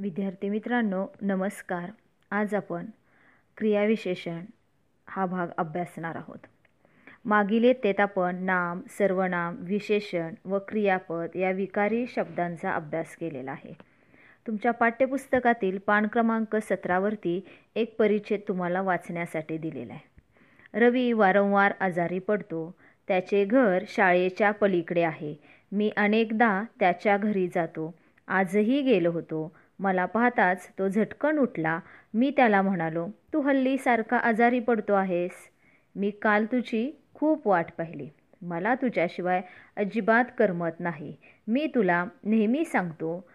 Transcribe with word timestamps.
विद्यार्थी 0.00 0.48
मित्रांनो 0.48 1.06
नमस्कार. 1.20 1.90
आज 2.30 2.54
आपण 2.54 2.86
क्रियाविशेषण 3.56 4.40
हा 5.08 5.26
भाग 5.26 5.48
अभ्यासणार 5.58 6.16
आहोत. 6.16 6.38
मागील 7.24 7.64
येतेत 7.64 8.00
आपण 8.00 8.36
नाम 8.36 8.80
सर्वनाम 8.88 9.56
विशेषण 9.58 10.34
व 10.44 10.58
क्रियापद 10.68 11.26
या 11.34 11.50
विकारी 11.50 12.06
शब्दांचा 12.06 12.72
अभ्यास 12.72 13.16
केलेला 13.16 13.50
आहे. 13.50 13.72
तुमच्या 14.46 14.72
पाठ्यपुस्तकातील 14.72 15.78
पान 15.78 16.06
क्रमांक 16.06 16.56
सतरावरती 16.56 17.44
एक 17.74 17.96
परिच्छेद 17.96 18.40
तुम्हाला 18.48 18.82
वाचण्यासाठी 18.82 19.58
दिलेला 19.58 19.92
आहे. 19.92 20.08
रवी 20.80 21.12
वारंवार 21.12 21.72
आजारी 21.80 22.18
पडतो. 22.18 22.74
त्याचे 23.08 23.44
घर 23.44 23.84
शाळेच्या 23.88 24.50
पलीकडे 24.50 25.02
आहे. 25.02 25.34
मी 25.72 25.92
अनेकदा 25.96 26.62
त्याच्या 26.80 27.16
घरी 27.16 27.48
जातो. 27.48 27.94
आजही 28.28 28.82
गेलो 28.82 29.10
होतो. 29.10 29.57
मला 29.78 30.06
पाहताच 30.06 30.68
तो 30.78 30.88
झटकन 30.88 31.38
उठला. 31.38 31.80
मी 32.14 32.30
त्याला 32.30 32.62
म्हणालो 32.62 33.06
तू 33.32 33.40
हल्ली 33.40 33.78
सारखा 33.78 34.16
आजारी 34.16 34.60
पडतो 34.60 34.92
आहेस. 34.92 35.30
मी 35.96 36.10
काल 36.10 36.44
तुझी 36.44 36.90
खूप 37.14 37.48
वाट 37.48 37.66
पाहिली. 37.78 38.08
मला 38.42 38.74
तुझ्याशिवाय 38.74 39.42
अजिबात 39.76 40.24
करमत 40.38 40.80
नाही. 40.80 41.16
मी 41.46 41.66
तुला 41.74 42.04
नेहमी 42.24 42.64
सांगतो 42.64 43.28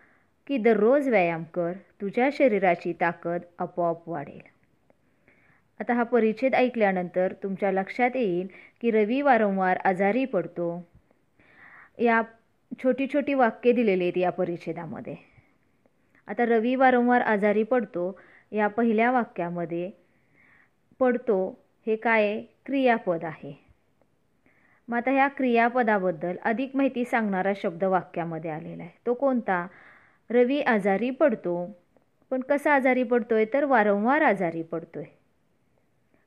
की 0.47 0.57
दररोज 0.57 1.09
व्यायाम 1.09 1.43
कर. 1.43 1.71
तुझ्या 2.01 2.29
शरीराची 2.33 2.93
ताकद 3.01 3.41
आपोआप 3.59 4.09
वाढेल. 4.09 4.53
आता 5.79 5.93
हा 5.93 6.03
परिच्छेद 6.03 6.55
ऐकल्यानंतर 6.55 7.33
तुमच्या 7.43 7.71
लक्षात 7.71 8.15
येईल 8.15 8.47
की 8.81 8.91
रवी 8.91 9.21
वारंवार 9.21 9.77
आजारी 9.77 10.25
पडतो. 10.25 10.87
या 11.97 12.21
छोटी 12.83 13.07
छोटी 13.13 13.33
वाक्ये 13.33 13.71
दिलेली 13.71 14.03
आहेत 14.03 14.17
या 14.17 14.29
परिच्छेदामध्ये. 14.29 15.32
आता 16.27 16.45
रवी 16.45 16.75
वारंवार 16.75 17.21
आजारी 17.21 17.63
पडतो 17.63 18.19
या 18.51 18.67
पहिल्या 18.67 19.11
वाक्यामध्ये 19.11 19.91
पडतो 20.99 21.65
हे 21.87 21.95
काय 21.95 22.41
क्रियापद 22.65 23.25
आहे? 23.25 23.63
मग 24.87 24.97
आता 24.97 25.11
ह्या 25.11 25.27
क्रियापदाबद्दल 25.27 26.35
अधिक 26.43 26.75
माहिती 26.75 27.05
सांगणारा 27.05 27.53
शब्द 27.55 27.83
वाक्यामध्ये 27.83 28.51
आलेला 28.51 28.83
आहे. 28.83 28.91
तो 29.05 29.13
कोणता? 29.13 29.67
रवी 30.29 30.61
आजारी 30.61 31.09
पडतो. 31.09 31.77
पण 32.31 32.41
कसा 32.41 32.73
आजारी 32.73 33.03
पडतोय? 33.03 33.45
तर 33.45 33.63
वारंवार 33.63 34.21
आजारी 34.21 34.61
पडतोय. 34.61 35.05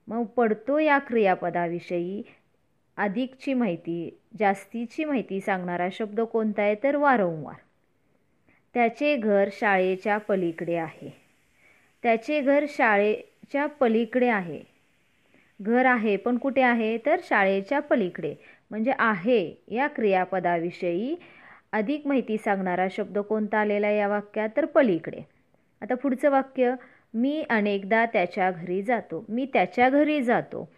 मग 0.08 0.24
पडतो 0.24 0.78
या 0.78 0.98
क्रियापदाविषयी 0.98 2.22
अधिकची 2.96 3.54
माहिती 3.54 4.20
जास्तीची 4.38 5.04
माहिती 5.04 5.40
सांगणारा 5.40 5.88
शब्द 5.92 6.20
कोणता 6.20 6.62
आहे? 6.62 6.74
तर 6.82 6.96
वारंवार. 6.96 7.65
त्याचे 8.76 9.16
घर 9.16 9.48
शाळेच्या 9.52 10.18
पलीकडे 10.18 10.76
आहे. 10.76 11.16
त्याचे 12.02 12.40
घर 12.40 12.64
शाळेच्या 12.68 13.66
पलीकडे 13.66 14.28
आहे. 14.28 14.60
घर 15.62 15.86
आहे 15.86 16.16
पण 16.16 16.38
कुठे 16.38 16.62
आहे? 16.62 16.98
तर 16.98 17.16
शाळेच्या 17.22 17.80
पलीकडे. 17.80 18.34
म्हणजे 18.70 18.92
आहे 18.98 19.64
या 19.68 19.86
क्रियापदाविषयी 19.86 21.16
अधिक 21.72 22.06
माहिती 22.06 22.38
सांगणारा 22.38 22.86
शब्द 22.90 23.18
कोणता 23.18 23.58
आलेला 23.58 23.90
या 23.90 24.08
वाक्यात? 24.08 24.48
तर 24.56 24.64
पलीकडे. 24.64 25.20
आता 25.82 25.94
पुढचं 25.94 26.30
वाक्य 26.30 26.74
मी 27.14 27.44
अनेकदा 27.50 28.06
त्याच्या 28.06 28.50
घरी 28.50 28.82
जातो. 28.82 29.24
मी 29.28 29.46
त्याच्या 29.52 29.90
घरी 29.90 30.22
जातो. 30.22 30.68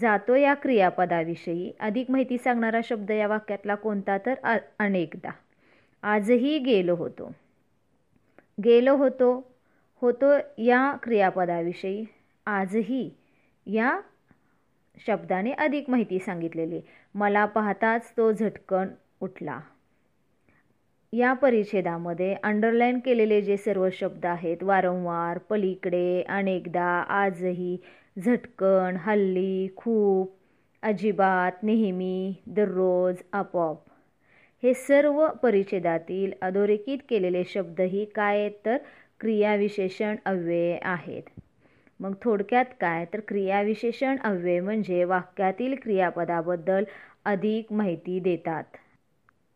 जातो 0.00 0.34
या 0.34 0.54
क्रियापदाविषयी. 0.54 1.72
अधिक 1.80 2.10
माहिती 2.10 2.38
सांगणारा 2.38 2.80
शब्द 2.84 3.10
या 3.10 3.26
वाक्यातला 3.26 3.74
कोणता? 3.74 4.18
तर 4.18 4.34
अनेकदा. 4.78 5.30
आजही 6.02 6.58
गेलो 6.58 6.94
होतो. 6.94 7.32
गेलो 8.58 8.96
होतो 8.96 9.30
होतो 10.02 10.32
या 10.58 10.80
क्रियापदाविषयी. 11.02 12.04
आजही 12.46 13.08
या 13.66 13.98
शब्दाने 15.06 15.52
अधिक 15.52 15.90
माहिती 15.90 16.18
सांगितलेली. 16.18 16.80
मला 17.14 17.44
पाहताच 17.46 18.12
तो 18.16 18.30
झटकन 18.32 18.88
उठला. 19.20 19.58
या 21.12 21.32
परिच्छेदामध्ये 21.32 22.34
अंडरलाईन 22.34 22.98
केलेले 22.98 23.40
जे 23.42 23.56
सर्व 23.56 23.88
शब्द 23.92 24.26
आहेत 24.26 24.62
वारंवार 24.62 25.38
पलीकडे 25.50 26.22
अनेकदा 26.28 26.88
आजही 27.22 27.76
झटकन 28.18 28.96
हल्ली 28.96 29.68
खूप 29.76 30.34
अजिबात 30.82 31.62
नेहमी 31.62 32.34
दररोज 32.46 33.22
आपोआप 33.32 33.85
हे 34.66 34.74
सर्व 34.74 35.26
परिच्छेदातील 35.42 36.32
अधोरेखित 36.42 36.98
केलेले 37.08 37.44
शब्दही 37.44 38.04
काय 38.04 38.38
आहेत? 38.40 38.50
तर 38.64 38.76
क्रियाविशेषण 39.20 40.16
अव्यय 40.24 40.78
आहेत. 40.82 41.22
मग 42.00 42.14
थोडक्यात 42.22 42.64
काय? 42.80 43.04
तर 43.04 43.20
क्रियाविशेषण 43.20 44.16
अव्यय 44.24 44.60
म्हणजे 44.60 45.04
वाक्यातील 45.04 45.74
क्रियापदाबद्दल 45.82 46.84
अधिक 47.24 47.72
माहिती 47.72 48.18
देतात. 48.20 48.64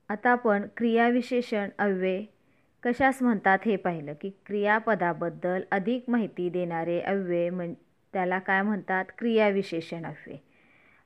आता 0.08 0.30
आपण 0.30 0.66
क्रियाविशेषण 0.76 1.68
अव्यय 1.78 2.22
कशास 2.82 3.22
म्हणतात 3.22 3.58
हे 3.66 3.76
पाहिलं 3.76 4.12
की 4.20 4.30
क्रियापदाबद्दल 4.46 5.62
अधिक 5.70 6.04
माहिती 6.10 6.48
देणारे 6.48 7.00
अव्यय 7.00 7.50
म्हण 7.50 7.74
त्याला 8.12 8.38
काय 8.38 8.62
म्हणतात? 8.62 9.04
क्रियाविशेषण 9.18 10.06
अव्यय. 10.06 10.36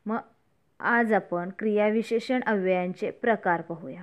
मग 0.07 0.19
आज 0.81 1.13
आपण 1.13 1.51
क्रियाविशेषण 1.59 2.41
अव्ययांचे 2.47 3.11
प्रकार 3.11 3.61
पाहूया. 3.61 4.03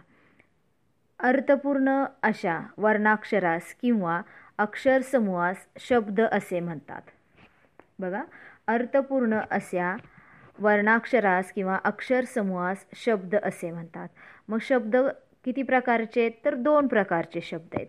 अर्थपूर्ण 1.20 2.04
अशा 2.24 2.60
वर्णाक्षरास 2.78 3.76
किंवा 3.82 4.22
अक्षरसमूहास 4.58 5.58
शब्द 5.80 6.22
असे 6.22 6.60
म्हणतात. 6.60 7.02
बघा 8.00 8.24
अर्थपूर्ण 8.68 9.40
अशा 9.52 9.96
वर्णाक्षरास 10.60 11.52
किंवा 11.52 11.80
अक्षरसमूहास 11.84 12.86
शब्द 12.96 13.36
असे 13.36 13.72
म्हणतात. 13.72 14.08
मग 14.48 14.58
शब्द 14.62 14.96
किती 15.44 15.64
प्रकारचे? 15.64 16.22
आहेत 16.22 16.46
तर 16.46 16.56
दोन 16.56 16.88
प्रकारचे 16.88 17.42
शब्द 17.42 17.76
आहेत. 17.76 17.88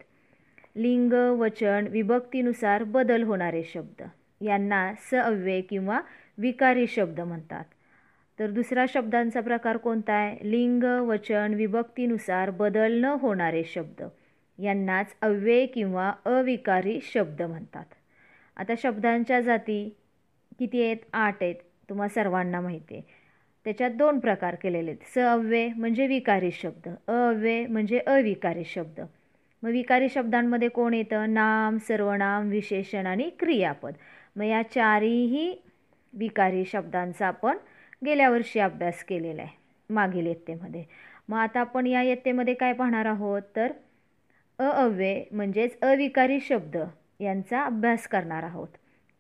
लिंग 0.77 1.13
वचन 1.13 1.87
विभक्तीनुसार 1.91 2.85
बदल 2.85 3.23
होणारे 3.23 3.63
शब्द. 3.65 4.03
यांना 4.41 4.93
सअव्यय 5.11 5.61
किंवा 5.61 6.01
विकारी 6.39 6.87
शब्द 6.87 7.21
म्हणतात. 7.21 7.65
तर 8.39 8.51
दुसरा 8.51 8.85
शब्दांचा 8.89 9.41
प्रकार 9.41 9.77
कोणता 9.77 10.13
आहे? 10.13 10.51
लिंग 10.51 10.83
वचन 10.83 11.55
विभक्तीनुसार 11.55 12.51
बदल 12.51 12.93
न 12.93 13.05
होणारे 13.05 13.65
शब्द. 13.65 14.05
यांनाच 14.59 15.15
अव्यय 15.21 15.67
किंवा 15.67 16.13
अविकारी 16.25 17.01
शब्द 17.03 17.43
म्हणतात. 17.43 17.85
आता 18.57 18.73
शब्दांच्या 18.79 19.41
जाती 19.41 19.97
किती 20.59 20.83
आहेत? 20.83 20.97
आठ 21.13 21.43
आहेत. 21.43 21.55
तुम्हा 21.89 22.09
सर्वांना 22.09 22.61
माहिती 22.61 22.95
आहे. 22.95 23.03
त्याच्यात 23.65 23.91
दोन 23.91 24.19
प्रकार 24.19 24.55
केलेले 24.55 24.91
आहेत. 24.91 25.15
स 25.15 25.19
अव्यय 25.19 25.69
म्हणजे 25.77 26.07
विकारी 26.07 26.51
शब्द. 26.51 27.11
अव्यय 27.11 27.67
म्हणजे 27.67 27.99
अविकारी 27.99 28.65
शब्द. 28.65 29.01
मग 29.63 29.71
विकारी 29.71 30.09
शब्दांमध्ये 30.09 30.69
कोण 30.69 30.95
येतं? 30.95 31.35
नाम 31.35 31.77
सर्वनाम 31.77 32.49
विशेषण 32.49 33.07
आणि 33.07 33.31
क्रियापद. 33.39 33.93
मग 34.37 34.45
या 34.45 34.63
चारही 34.63 35.63
विकारी 36.15 36.65
शब्दांचा 36.65 37.27
आपण 37.27 37.59
गेल्या 38.05 38.29
वर्षी 38.31 38.61
अभ्यास 38.61 39.03
केलेला 39.05 39.43
आहे 39.43 39.95
मागील 39.95 40.27
येत्तेमध्ये 40.27 40.85
मग 41.29 41.39
आता 41.39 41.61
आपण 41.61 41.87
या 41.87 42.03
येत्तेमध्ये 42.03 42.55
काय 42.55 42.73
पाहणार 42.73 43.07
आहोत? 43.07 43.43
तर 43.57 43.73
अव्यय 44.59 45.23
म्हणजेच 45.33 45.79
अविकारी 45.83 46.39
शब्द 46.41 46.77
यांचा 47.21 47.63
अभ्यास 47.65 48.07
करणार 48.09 48.43
आहोत. 48.43 48.69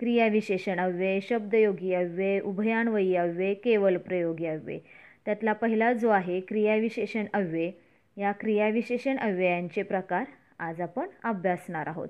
क्रियाविशेषण 0.01 0.81
अव्यय 0.81 1.21
शब्दयोगी 1.21 1.93
अव्यय 1.95 2.41
उभयान्वयी 2.41 3.15
अव्यय 3.17 3.55
केवल 3.55 3.97
प्रयोगी 3.97 4.47
अव्यय. 4.47 4.79
त्यातला 5.25 5.53
पहिला 5.53 5.93
जो 5.93 6.09
आहे 6.11 6.41
क्रियाविशेषण 6.41 7.25
अव्यय 7.35 7.71
या 8.17 8.33
क्रियाविशेषण 8.33 9.19
अव्ययांचे 9.19 9.83
प्रकार 9.83 10.25
आज 10.59 10.81
आपण 10.81 11.09
अभ्यासणार 11.25 11.87
आहोत. 11.87 12.09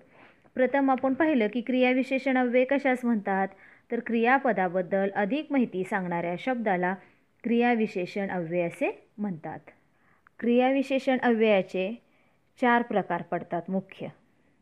प्रथम 0.55 0.91
आपण 0.91 1.15
पाहिलं 1.15 1.47
की 1.53 1.61
क्रियाविशेषण 1.61 2.39
अव्यय 2.39 2.65
कशास 2.65 3.05
म्हणतात? 3.05 3.49
तर 3.91 4.01
क्रियापदाबद्दल 4.01 5.09
अधिक 5.15 5.47
माहिती 5.51 5.85
सांगणाऱ्या 5.85 6.35
शब्दाला 6.39 6.95
क्रियाविशेषण 7.45 8.31
अव्यय 8.31 8.63
असे 8.63 9.09
म्हणतात. 9.19 9.59
क्रियाविशेषण 10.41 11.19
अव्ययाचे 11.23 12.03
चार 12.61 12.83
प्रकार 12.83 13.23
पडतात 13.23 13.63
मुख्य. 13.69 14.07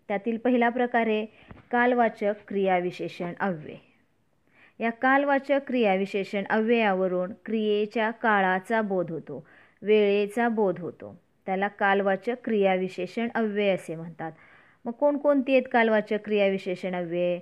त्यातील 0.09 0.37
पहिला 0.37 0.69
प्रकार 0.69 1.07
आहे 1.07 1.27
कालवाचक 1.71 2.35
क्रियाविशेषण 2.49 3.33
अव्यय. 3.41 3.77
या 4.81 4.91
कालवाचक 4.91 5.61
क्रियाविशेषण 5.67 6.43
अव्ययावरून 6.51 7.33
क्रियेच्या 7.45 8.11
काळाचा 8.11 8.83
बोध 8.83 9.11
होतो 9.11 9.47
वेळेचा 9.83 10.49
बोध 10.49 10.81
होतो. 10.81 11.21
त्याला 11.47 11.69
कालवाचक 11.69 12.35
क्रियाविशेषण 12.45 13.29
अव्यय 13.35 13.71
असे 13.75 13.97
म्हणतात. 13.97 14.33
मग 14.85 14.93
कोणकोणती 14.93 15.53
आहेत 15.53 15.63
कालवाचक 15.73 16.25
क्रियाविशेषण 16.25 16.95
अव्यय? 16.95 17.39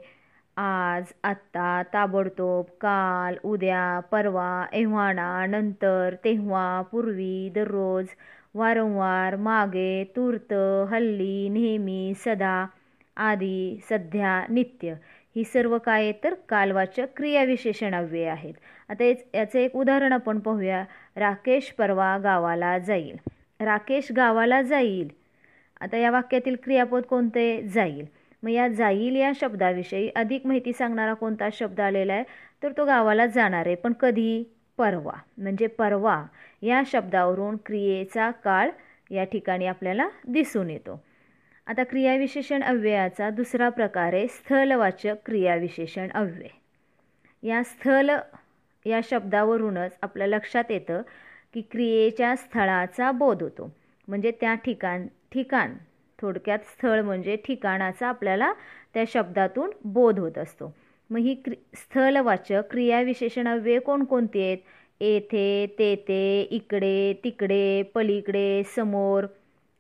आज 0.60 1.12
आत्ता 1.24 1.82
ताबडतोब 1.92 2.66
काल 2.80 3.36
उद्या 3.44 4.00
परवा 4.00 4.66
एव्हाना 4.72 5.46
नंतर 5.46 6.14
तेव्हा 6.24 6.82
पूर्वी 6.82 7.50
दररोज 7.54 8.06
वारंवार 8.54 9.36
मागे 9.36 10.04
तूर्त 10.16 10.52
हल्ली 10.90 11.48
नेहमी 11.48 12.12
सदा 12.24 12.66
आधी 13.16 13.78
सध्या 13.90 14.46
नित्य. 14.50 14.94
ही 15.36 15.44
सर्व 15.44 15.78
काय 15.78 16.12
तर 16.24 16.34
कालवाचक 16.48 17.06
क्रियाविशेषणाव्य 17.16 18.26
आहेत. 18.28 18.54
आता 18.88 19.04
याचं 19.04 19.58
एक 19.58 19.76
उदाहरण 19.76 20.12
आपण 20.12 20.38
पाहूया. 20.38 20.84
राकेश 21.16 21.70
परवा 21.78 22.16
गावाला 22.18 22.78
जाईल. 22.78 23.16
राकेश 23.60 24.12
गावाला 24.16 24.62
जाईल. 24.62 25.08
आता 25.80 25.96
या 25.96 26.10
वाक्यातील 26.10 26.56
क्रियापद 26.64 27.02
कोणते? 27.02 27.62
जाईल. 27.62 28.04
मग 28.42 28.50
या 28.50 28.68
जाईल 28.68 29.16
या 29.16 29.32
शब्दाविषयी 29.40 30.10
अधिक 30.16 30.46
माहिती 30.46 30.72
सांगणारा 30.72 31.14
कोणता 31.14 31.48
शब्द 31.52 31.80
आलेला 31.80 32.12
आहे 32.12 32.24
तर 32.62 32.72
तो 32.76 32.84
गावाला 32.86 33.26
जाणार 33.26 33.66
आहे. 33.66 33.74
पण 33.74 33.92
कधी? 33.92 34.44
परवा. 34.78 35.12
म्हणजे 35.38 35.66
परवा. 35.66 36.24
या 36.62 36.82
शब्दावरून 36.86 37.56
क्रियेचा 37.66 38.30
काळ 38.30 38.70
या 39.10 39.24
ठिकाणी 39.24 39.66
आपल्याला 39.66 40.08
दिसून 40.28 40.70
येतो. 40.70 41.04
आता 41.66 41.84
क्रियाविशेषण 41.84 42.62
अव्ययाचा 42.62 43.30
दुसरा 43.30 43.68
प्रकार 43.68 44.12
आहे 44.12 44.28
स्थलवाचक 44.28 45.14
क्रियाविशेषण 45.26 46.08
अव्यय. 46.14 46.48
या 47.48 47.62
स्थल 47.62 48.10
या 48.86 49.00
शब्दावरूनच 49.04 49.98
आपल्या 50.02 50.26
लक्षात 50.26 50.64
येतं 50.70 51.02
की 51.54 51.60
क्रियेच्या 51.60 52.36
स्थळाचा 52.36 53.12
बोध 53.12 53.42
होतो. 53.42 53.76
म्हणजे 54.08 54.30
त्या 54.30 54.54
ठिकाण 54.54 55.06
ठिकाण. 55.06 55.74
थोडक्यात 56.20 56.58
स्थळ 56.66 57.00
म्हणजे 57.02 57.36
ठिकाणाचा 57.36 58.08
आपल्याला 58.08 58.52
त्या 58.94 59.04
शब्दातून 59.08 59.70
बोध 59.84 60.18
होत 60.18 60.38
असतो. 60.38 60.74
मग 61.10 61.18
ही 61.18 61.34
क्रि 61.34 61.54
स्थलवाचक 61.74 62.62
क्रियाविशेषण 62.70 63.48
अव्यय 63.48 63.78
कोणकोणती 63.78 64.42
आहेत? 64.42 64.58
येथे 65.00 65.66
तेथे 65.78 66.40
इकडे 66.50 67.12
तिकडे 67.24 67.82
पलीकडे 67.94 68.62
समोर 68.76 69.26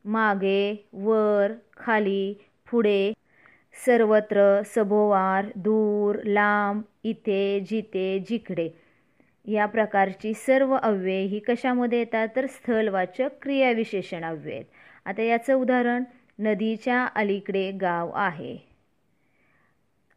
मागे 0.04 0.88
वर 0.92 1.52
खाली 1.76 2.34
पुढे 2.70 3.12
सर्वत्र 3.86 4.60
सभोवार 4.74 5.46
दूर 5.56 6.16
लांब 6.24 6.82
इथे 7.04 7.60
जिथे 7.70 8.18
जिकडे. 8.28 8.68
या 9.46 9.66
प्रकारची 9.66 10.32
सर्व 10.34 10.76
अव्यय 10.82 11.22
ही 11.26 11.38
कशामध्ये 11.38 11.98
येतात? 11.98 12.28
तर 12.36 12.46
स्थलवाचक 12.46 13.28
क्रियाविशेषण 13.42 14.24
अव्यय 14.24 14.54
आहेत. 14.54 14.64
आता 15.04 15.22
याचं 15.22 15.54
उदाहरण 15.54 16.04
नदीच्या 16.38 17.04
अलीकडे 17.14 17.70
गाव 17.72 18.10
आहे. 18.14 18.56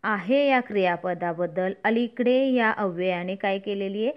आहे 0.04 0.46
या 0.48 0.60
क्रियापदाबद्दल 0.60 1.74
अलीकडे 1.84 2.38
या 2.54 2.72
अव्ययाने 2.72 3.36
काय 3.36 3.60
केलेली 3.60 4.06
आहे? 4.08 4.14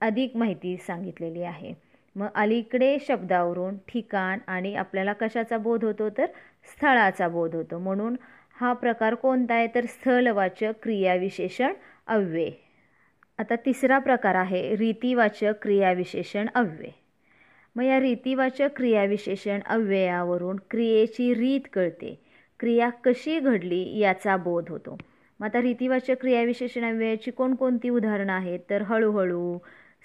अधिक 0.00 0.36
माहिती 0.36 0.76
सांगितलेली 0.76 1.42
आहे. 1.42 1.72
मग 2.16 2.28
अलीकडे 2.34 2.96
शब्दावरून 3.08 3.76
ठिकाण 3.88 4.38
आणि 4.46 4.74
आपल्याला 4.74 5.12
कशाचा 5.12 5.58
बोध 5.58 5.84
होतो? 5.84 6.08
तर 6.08 6.26
स्थळाचा 6.72 7.28
बोध 7.28 7.54
होतो. 7.54 7.78
म्हणून 7.78 8.16
हा 8.54 8.72
प्रकार 8.72 9.14
कोणता 9.14 9.54
आहे? 9.54 9.66
तर 9.74 9.86
स्थलवाचक 9.86 10.82
क्रियाविशेषण 10.82 11.72
अव्यय. 12.06 12.50
आता 13.38 13.56
तिसरा 13.56 13.98
प्रकार 13.98 14.34
आहे 14.34 14.74
रीतिवाचक 14.76 15.62
क्रियाविशेषण 15.62 16.48
अव्यय. 16.54 16.90
मग 17.76 17.82
या 17.82 18.00
रीतिवाचक 18.00 18.68
क्रियाविशेषण 18.76 19.60
अव्ययावरून 19.66 20.56
क्रियेची 20.70 21.34
रीत 21.34 21.60
कळते. 21.72 22.20
क्रिया 22.60 22.90
कशी 22.90 23.40
घडली 23.40 23.98
याचा 23.98 24.36
बोध 24.36 24.68
होतो. 24.68 24.98
मग 25.40 25.46
आता 25.46 25.62
रीतिवाचक 25.62 26.14
क्रियाविशेषण 26.20 26.84
अव्ययाची 26.84 27.30
कोणकोणती 27.30 27.88
उदाहरणं 27.88 28.32
आहेत? 28.32 28.60
तर 28.70 28.82
हळूहळू 28.82 29.58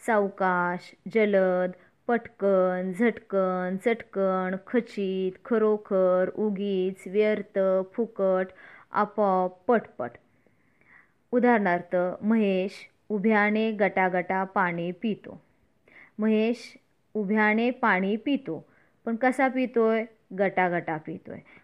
सावकाश 0.05 0.95
जलद 1.15 1.71
पटकन 2.07 2.91
झटकन 2.99 3.75
चटकन 3.85 4.55
खचित 4.67 5.31
खरोखर 5.45 6.29
उगीच 6.35 7.03
व्यर्थ 7.07 7.59
फुकट 7.93 8.47
आपोआप 8.91 9.63
पटपट. 9.67 10.09
उदाहरणार्थ 11.31 11.95
महेश 12.21 12.71
उभ्याने 13.09 13.71
गटागटा 13.71 14.43
पाणी 14.43 14.91
पितो. 14.91 15.41
महेश 16.19 16.77
उभ्याने 17.19 17.69
पाणी 17.71 18.15
पितो. 18.15 18.63
पण 19.05 19.15
कसा 19.15 19.47
पितो 19.47 19.87
आहे 19.87 20.05
गटागटा 20.39 20.93
आहे 20.93 21.17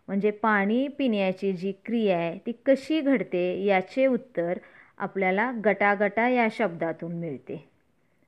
म्हणजे 0.08 0.32
पाणी 0.32 0.88
पिण्याची 0.88 1.52
जी 1.54 1.72
क्रिया 1.86 2.18
आहे 2.18 2.38
ती 2.46 2.52
कशी 2.66 3.02
घडते 3.02 3.64
याचे 3.64 4.06
उत्तर 4.08 4.58
आपल्याला 4.98 5.52
गटागटा 5.66 6.28
या 6.30 6.48
शब्दातून 6.52 7.16
मिळते. 7.16 7.64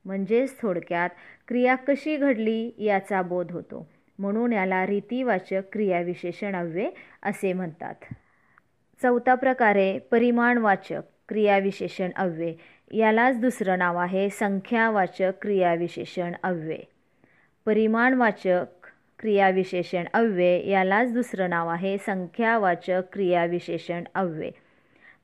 म्हणजेच 0.06 0.60
थोडक्यात 0.62 1.10
क्रिया 1.48 1.75
कशी 1.75 2.16
घडली 2.18 2.72
याचा 2.77 3.22
बोध 3.22 3.51
होतो. 3.51 3.88
म्हणून 4.19 4.54
याला 4.54 4.86
रीतिवाचक 4.86 5.71
क्रियाविशेषण 5.71 6.56
अव्यय 6.56 6.89
असे 7.24 7.54
म्हणतात. 7.54 7.95
चौथा 9.01 9.36
प्रकारे 9.36 9.98
परिमाणवाचक 10.12 11.01
क्रियाविशेषण 11.30 12.10
अव्यय 12.16 12.54
यालाच 12.92 13.39
दुसरं 13.39 13.80
नाव 13.80 13.98
आहे 13.98 14.30
संख्यावाचक 14.30 15.31
क्रियाविशेषण 15.42 16.33
अव्यय 16.44 16.78
परिमाणवाचक 17.66 18.88
क्रियाविशेषण 19.20 20.04
अव्यय 20.14 20.70
यालाच 20.70 21.14
दुसरं 21.14 21.50
नाव 21.50 21.68
आहे 21.68 21.98
संख्यावाचक 21.98 23.02
क्रियाविशेषण 23.14 24.04
अव्यय. 24.16 24.52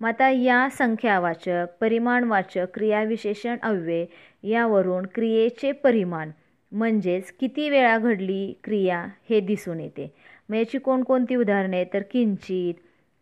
मग 0.02 0.08
आता 0.08 0.30
या 0.30 0.68
संख्यावाचक 0.72 1.66
परिमाणवाचक 1.82 2.66
क्रियाविशेषण 2.74 3.56
अव्यय 3.64 4.06
यावरून 4.44 5.06
क्रियेचे 5.06 5.72
परिमाण 5.72 6.32
म्हणजेच 6.72 7.32
किती 7.32 7.70
वेळा 7.70 7.98
घडली 7.98 8.54
क्रिया 8.64 9.06
हे 9.30 9.40
दिसून 9.40 9.80
येते. 9.80 10.14
मग 10.50 10.56
याची 10.56 10.78
कोणकोणती 10.78 11.36
उदाहरणे 11.36 11.86
तर 11.94 12.02
किंचित 12.12 12.74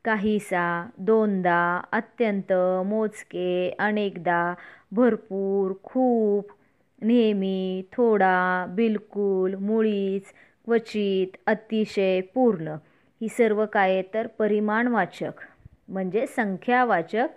काहीसा 0.05 0.89
दोनदा 0.97 1.81
अत्यंत 1.91 2.53
मोजके 2.85 3.75
अनेकदा 3.79 4.53
भरपूर 4.91 5.73
खूप 5.83 6.51
नेहमी 7.01 7.83
थोडा 7.93 8.65
बिलकुल 8.69 9.55
मुळीच 9.55 10.23
क्वचित 10.65 11.37
अतिशय 11.45 12.21
पूर्ण. 12.21 12.75
ही 13.21 13.27
सर्व 13.29 13.65
काय 13.65 14.01
तर 14.13 14.27
परिमाणवाचक 14.27 15.41
म्हणजे 15.87 16.25
संख्यावाचक 16.27 17.27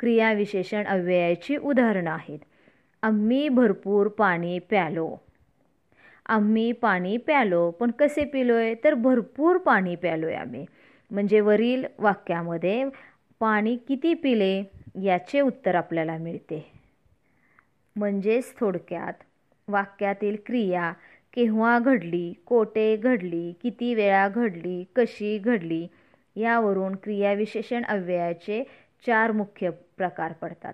क्रियाविशेषण 0.00 0.84
अव्ययाची 0.84 1.56
उदाहरणं 1.56 2.10
आहेत. 2.10 2.38
आम्ही 3.02 3.48
भरपूर 3.48 4.08
पाणी 4.08 4.58
प्यालो. 4.58 5.16
आम्ही 6.26 6.72
पाणी 6.72 7.16
प्यालो 7.16 7.70
पण 7.70 7.90
कसे 7.90 8.24
पिलोय? 8.24 8.74
तर 8.84 8.94
भरपूर 8.94 9.56
पाणी 9.56 9.94
प्यालोय 9.96 10.34
आम्ही. 10.34 10.66
म्हणजे 11.10 11.40
वरील 11.40 11.84
वाक्यामध्ये 11.98 12.84
पाणी 13.40 13.76
किती 13.76 14.14
पिले? 14.14 14.62
याचे 15.02 15.40
उत्तर 15.40 15.74
आपल्याला 15.74 16.16
मिळते. 16.16 16.79
म्हणजेच 18.00 18.54
थोडक्यात 18.60 19.12
वाक्यातील 19.68 20.36
क्रिया 20.46 20.92
केव्हा 21.32 21.78
घडली 21.78 22.32
कोठे 22.46 22.96
घडली 22.96 23.52
किती 23.62 23.94
वेळा 23.94 24.28
घडली 24.28 24.84
कशी 24.96 25.38
घडली 25.38 25.86
यावरून 26.36 26.94
क्रियाविशेषण 26.94 27.82
अव्ययाचे 27.84 28.62
चार 29.06 29.32
मुख्य 29.32 29.70
प्रकार 29.96 30.32
पडतात. 30.32 30.72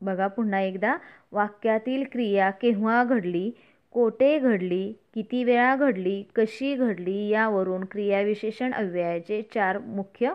बघा 0.00 0.26
पुन्हा 0.26 0.60
एकदा 0.60 0.96
वाक्यातील 1.32 2.04
क्रिया 2.12 2.50
केव्हा 2.50 3.04
घडली 3.04 3.50
कोठे 3.92 4.38
घडली 4.38 4.92
किती 5.14 5.44
वेळा 5.44 5.76
घडली 5.76 6.22
कशी 6.34 6.74
घडली 6.74 7.28
यावरून 7.28 7.84
क्रियाविशेषण 7.84 8.72
अव्ययाचे 8.72 9.42
चार 9.54 9.78
मुख्य 9.78 10.32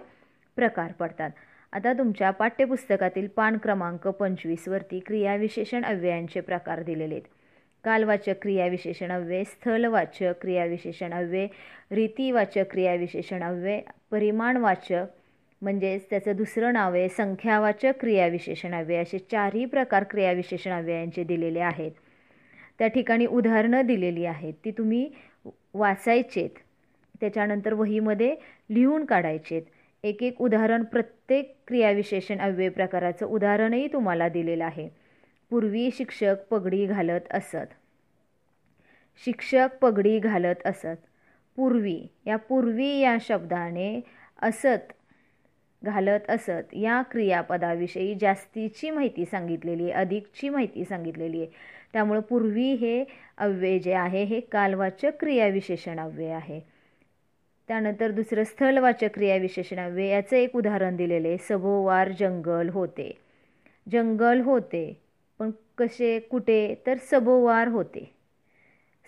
प्रकार 0.58 0.92
पडतात. 0.92 1.30
आता 1.78 1.92
तुमच्या 1.94 2.30
पाठ्यपुस्तकातील 2.32 3.28
पान 3.28 3.58
क्रमांक 3.58 4.08
पंचवीसवरती 4.08 5.00
क्रियाविशेषण 5.00 5.84
अव्ययांचे 5.86 6.40
प्रकार 6.40 6.82
दिलेले 6.84 7.14
आहेत. 7.14 7.28
कालवाचक 7.84 8.42
क्रियाविशेषण 8.42 9.12
अव्यय 9.12 9.44
स्थलवाचक 9.44 10.34
क्रियाविशेषण 10.42 11.14
अव्यय 11.14 11.48
रीतिवाचक 11.92 12.72
क्रियाविशेषण 12.72 13.44
अव्यय 13.44 13.82
परिमाणवाचक 14.12 15.06
म्हणजेच 15.62 16.10
त्याचं 16.10 16.36
दुसरं 16.36 16.74
नाव 16.74 16.94
आहे 16.94 17.10
संख्यावाचक 17.10 17.94
क्रियाविशेषण 18.00 18.74
अव्यय. 18.74 19.02
असे 19.02 19.18
चारही 19.32 19.66
प्रकार 19.66 20.04
क्रियाविशेषण 20.04 20.72
अव्ययांचे 20.72 21.24
दिलेले 21.24 21.60
आहेत. 21.60 21.92
त्या 22.80 22.88
ठिकाणी 22.88 23.26
उदाहरणं 23.26 23.86
दिलेली 23.86 24.26
आहेत. 24.26 24.54
ती 24.66 24.72
तुम्ही 24.72 25.10
वाचायचेत. 25.74 26.50
त्याच्यानंतर 27.20 27.74
वहीमध्ये 27.74 28.36
लिहून 28.70 29.06
काढायचेत. 29.06 29.62
एक 30.04 30.24
एक 30.24 30.42
उदाहरण 30.42 30.84
प्रत्येक 30.84 31.56
क्रियाविशेषण 31.68 32.40
अव्यय 32.40 32.70
प्रकाराचं 32.70 33.26
उदाहरणही 33.26 33.88
तुम्हाला 33.88 34.30
दिलेलं 34.30 34.66
आहे. 34.66 34.90
पूर्वी 35.50 35.90
शिक्षक 35.92 36.36
पगडी 36.50 36.86
घालत 36.86 37.20
असत. 37.32 37.74
शिक्षक 39.26 39.68
पगडी 39.82 40.20
घालत 40.20 40.56
असत. 40.66 40.98
पूर्वी 41.56 42.08
या 42.26 42.36
पूर्वी 42.36 43.00
या 43.00 43.18
शब्दाने 43.22 44.02
असत 44.42 44.94
घालत 45.86 46.30
असत 46.30 46.74
या 46.74 47.02
क्रियापदाविषयी 47.02 48.16
जास्तीची 48.16 48.90
माहिती 48.90 49.26
सांगितलेली 49.26 49.84
आहे 49.84 49.92
अधिकची 49.92 50.50
माहिती 50.50 50.86
सांगितलेली 50.86 51.38
आहे. 51.38 51.48
त्यामुळं 51.94 52.20
पूर्वी 52.20 52.74
हे 52.74 53.04
अव्यय 53.38 53.80
जे 53.80 53.94
आहे 53.94 54.24
हे 54.24 54.40
कालवाचक 54.40 55.12
क्रियाविशेषण 55.20 56.00
अव्यय 56.00 56.32
आहे. 56.32 56.77
त्यानंतर 57.68 58.12
दुसरं 58.12 58.44
स्थलवाचक 58.44 59.10
क्रियाविशेषण 59.14 59.80
अव्यय 59.80 60.08
याचं 60.08 60.36
एक 60.36 60.56
उदाहरण 60.56 60.96
दिलेलं 60.96 61.28
आहे 61.28 61.38
सभोवार 61.38 62.12
जंगल 62.12 62.70
होते. 62.70 63.18
जंगल 63.92 64.42
होते 64.42 65.02
पण 65.40 65.52
कसे 65.78 66.20
कुठे 66.20 66.84
तर 66.88 66.98
सभोवार 67.12 67.68
होते. 67.68 68.12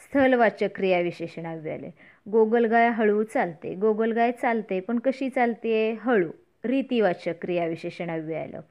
स्थलवाचक 0.04 0.70
क्रियाविशेषण 0.76 1.46
आले. 1.46 1.90
गोगलगाय 2.32 2.90
हळू 2.90 3.24
चालते. 3.24 3.76
गोगलगाय 3.76 4.32
चालते 4.32 4.80
पण 4.80 5.00
कशी 5.00 5.30
चालते? 5.30 5.92
हळू. 6.02 6.32
रीतीवाचक 6.66 7.34
क्रियाविशेषण 7.42 8.10
अव्यय 8.10 8.42
आलं. 8.44 8.62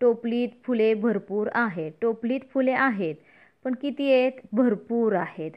टोपलीत 0.00 0.48
फुले 0.64 0.94
भरपूर 0.94 1.48
आहेत. 1.54 1.92
टोपलीत 2.02 2.40
फुले 2.54 2.72
आहेत 2.72 3.14
पण 3.64 3.74
किती 3.74 4.12
आहेत? 4.12 4.32
भरपूर 4.52 5.12
आहेत. 5.12 5.50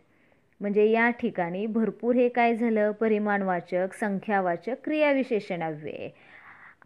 म्हणजे 0.61 0.85
या 0.91 1.09
ठिकाणी 1.11 1.65
भरपूर 1.65 2.15
हे 2.15 2.27
काय 2.29 2.55
झालं? 2.55 2.91
परिमाणवाचक 2.91 3.93
संख्यावाचक 3.99 4.83
क्रियाविशेषण 4.83 5.63
अव्यय 5.63 6.09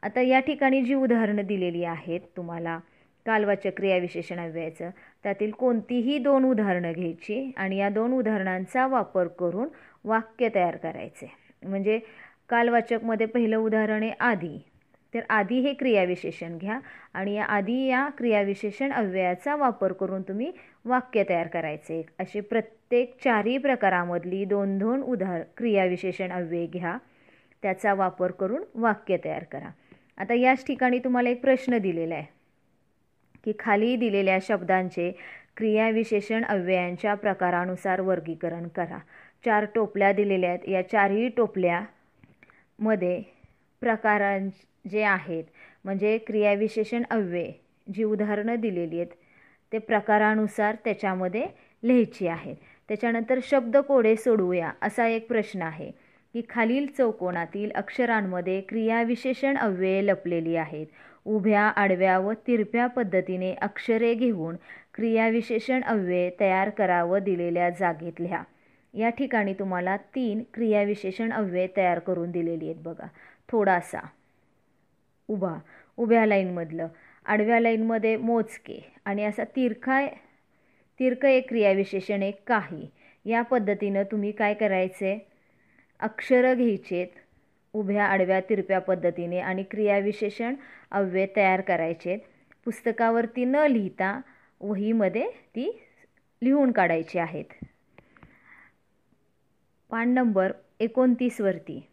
आता 0.04 0.22
या 0.22 0.40
ठिकाणी 0.40 0.82
जी 0.82 0.94
उदाहरणं 0.94 1.46
दिलेली 1.46 1.84
आहेत 1.84 2.20
तुम्हाला 2.38 2.80
कालवाचक 3.26 3.76
क्रियाविशेषणाव्ययाचं 3.78 4.90
त्यातील 5.24 5.52
कोणतीही 5.52 6.18
दोन 6.18 6.46
उदाहरणं 6.46 6.92
घ्यायची 6.92 7.52
आणि 7.58 7.78
या 7.78 7.90
दोन 7.90 8.14
उदाहरणांचा 8.14 8.88
वापर 8.88 9.28
करून 9.40 9.68
वाक्य 10.06 10.50
तयार 10.56 10.76
करायचे. 10.78 11.32
म्हणजे 11.64 12.00
कालवाचकमध्ये 12.50 13.26
पहिलं 13.28 13.58
उदाहरण 13.58 14.04
आहे 14.04 14.12
आधी. 14.20 14.58
तर 15.14 15.20
आधी 15.30 15.60
हे 15.60 15.74
क्रियाविशेषण 15.74 16.58
घ्या 16.58 16.80
आणि 17.14 17.34
या 17.34 17.46
आधी 17.46 17.86
या 17.88 18.08
क्रियाविशेषण 18.18 18.92
अव्ययाचा 18.92 19.56
वापर 19.56 19.94
करून 19.94 20.22
तुम्ही 20.22 20.52
वाक्य 20.86 21.24
तयार 21.30 21.48
करायचे. 21.48 22.02
असे 22.20 22.42
प्रत्येक 22.42 23.16
चारही 23.24 23.58
प्रकारामधली 23.58 24.44
दोन 24.46 24.78
दोन 24.78 25.02
उदाहर 25.02 25.42
क्रियाविशेषण 25.58 26.32
अव्यय 26.32 26.66
घ्या. 26.66 26.98
त्याचा 27.64 27.94
वापर 27.94 28.32
करून 28.32 28.64
वाक्य 28.76 29.18
तयार 29.26 29.44
करा. 29.44 29.70
आता 30.18 30.34
याच 30.34 30.66
ठिकाणी 30.66 31.00
तुम्हाला 31.00 31.30
एक 31.30 31.42
प्रश्न 31.42 31.78
दिलेला 31.78 32.16
आहे 32.16 32.26
की 33.44 33.54
खाली 33.60 33.96
दिलेल्या 33.96 34.38
शब्दांचे 34.42 35.12
क्रियाविशेषण 35.58 36.44
अव्ययांच्या 36.44 37.14
प्रकारानुसार 37.16 38.02
वर्गीकरण 38.02 38.68
करा. 38.68 38.98
चार 39.46 39.66
टोपल्या 39.76 40.12
दिलेल्या 40.12 40.50
आहेत. 40.50 40.68
या 40.70 40.82
चारही 40.90 41.28
टोपल्यामध्ये 41.30 43.22
प्रकारां 43.82 44.48
जे 44.86 45.04
आहेत 45.04 45.44
म्हणजे 45.86 46.18
क्रियाविशेषण 46.18 47.04
अव्यय 47.10 47.52
जी 47.88 48.04
उदाहरणं 48.04 48.56
दिलेली 48.56 48.96
आहेत 48.96 49.14
ते 49.72 49.78
प्रकारानुसार 49.78 50.76
त्याच्यामध्ये 50.84 51.46
लिहायची 51.84 52.28
आहेत. 52.28 52.56
त्याच्यानंतर 52.88 53.40
शब्द 53.44 53.78
कोडे 53.78 54.16
सोडवूया 54.16 54.72
असा 54.82 55.08
एक 55.08 55.28
प्रश्न 55.28 55.62
आहे 55.62 55.92
की 56.34 56.42
खालील 56.50 56.86
चौकोनातील 56.98 57.72
अक्षरांमध्ये 57.72 58.62
क्रियाविशेषण 58.62 59.58
अव्यये 59.58 60.06
लपलेली 60.08 60.56
आहेत. 60.56 60.86
उभ्या 61.26 61.62
आडव्या 61.62 62.18
व 62.20 62.34
तिरप्या 62.48 62.88
पद्धतीने 62.88 63.54
अक्षरे 63.54 64.14
घेऊन 64.14 64.56
क्रियाविशेषण 64.94 65.82
अव्यय 65.84 66.30
तयार 66.40 66.70
करावं 66.70 67.24
दिलेल्या 67.24 67.70
जागेत 67.70 68.22
लिहा. 68.22 68.44
या 68.94 69.10
ठिकाणी 69.10 69.54
तुम्हाला 69.54 69.98
तीन 70.16 70.44
क्रियाविशेषण 70.54 71.34
अव्यय 71.34 71.68
तयार 71.78 72.00
करून 72.00 72.32
दिलेली 72.32 72.66
आहेत 72.66 72.84
बघा. 72.84 73.08
थोडासा. 73.50 74.00
उभा 75.30 75.58
उभ्या 75.98 76.26
लाईनमधलं. 76.26 76.88
आडव्या 77.26 77.60
लाईनमध्ये 77.60 78.16
मोजके. 78.18 78.94
आणि 79.06 79.24
असा 79.24 79.44
तिरखा 79.56 80.08
तिरक 81.00 81.26
एक 81.26 81.50
क्रियाविशेषण 81.50 82.24
एक 82.24 82.42
काही. 82.48 82.90
या 83.26 83.42
पद्धतीनं 83.42 84.04
तुम्ही 84.04 84.32
काय 84.32 84.54
करायचे? 84.54 85.28
अक्षरं 86.00 86.58
घ्यायचेत 86.58 87.08
उभ्या 87.74 88.06
आडव्या 88.06 88.40
तिरप्या 88.40 88.80
पद्धतीने 88.80 89.40
आणि 89.40 89.64
क्रियाविशेषण 89.64 90.56
अव्यय 90.92 91.28
तयार 91.36 91.62
करायचेत 91.62 92.20
पुस्तकावरती 92.66 93.46
न 93.46 93.56
लिहिता 93.56 94.22
वहीमध्ये 94.62 95.30
ती 95.30 95.82
लिहून 96.44 96.72
काढायची 96.72 97.20
आहेत. 97.20 97.46
पान 99.90 100.10
नंबर 100.10 100.52
एकोणतीसवरती. 100.80 101.88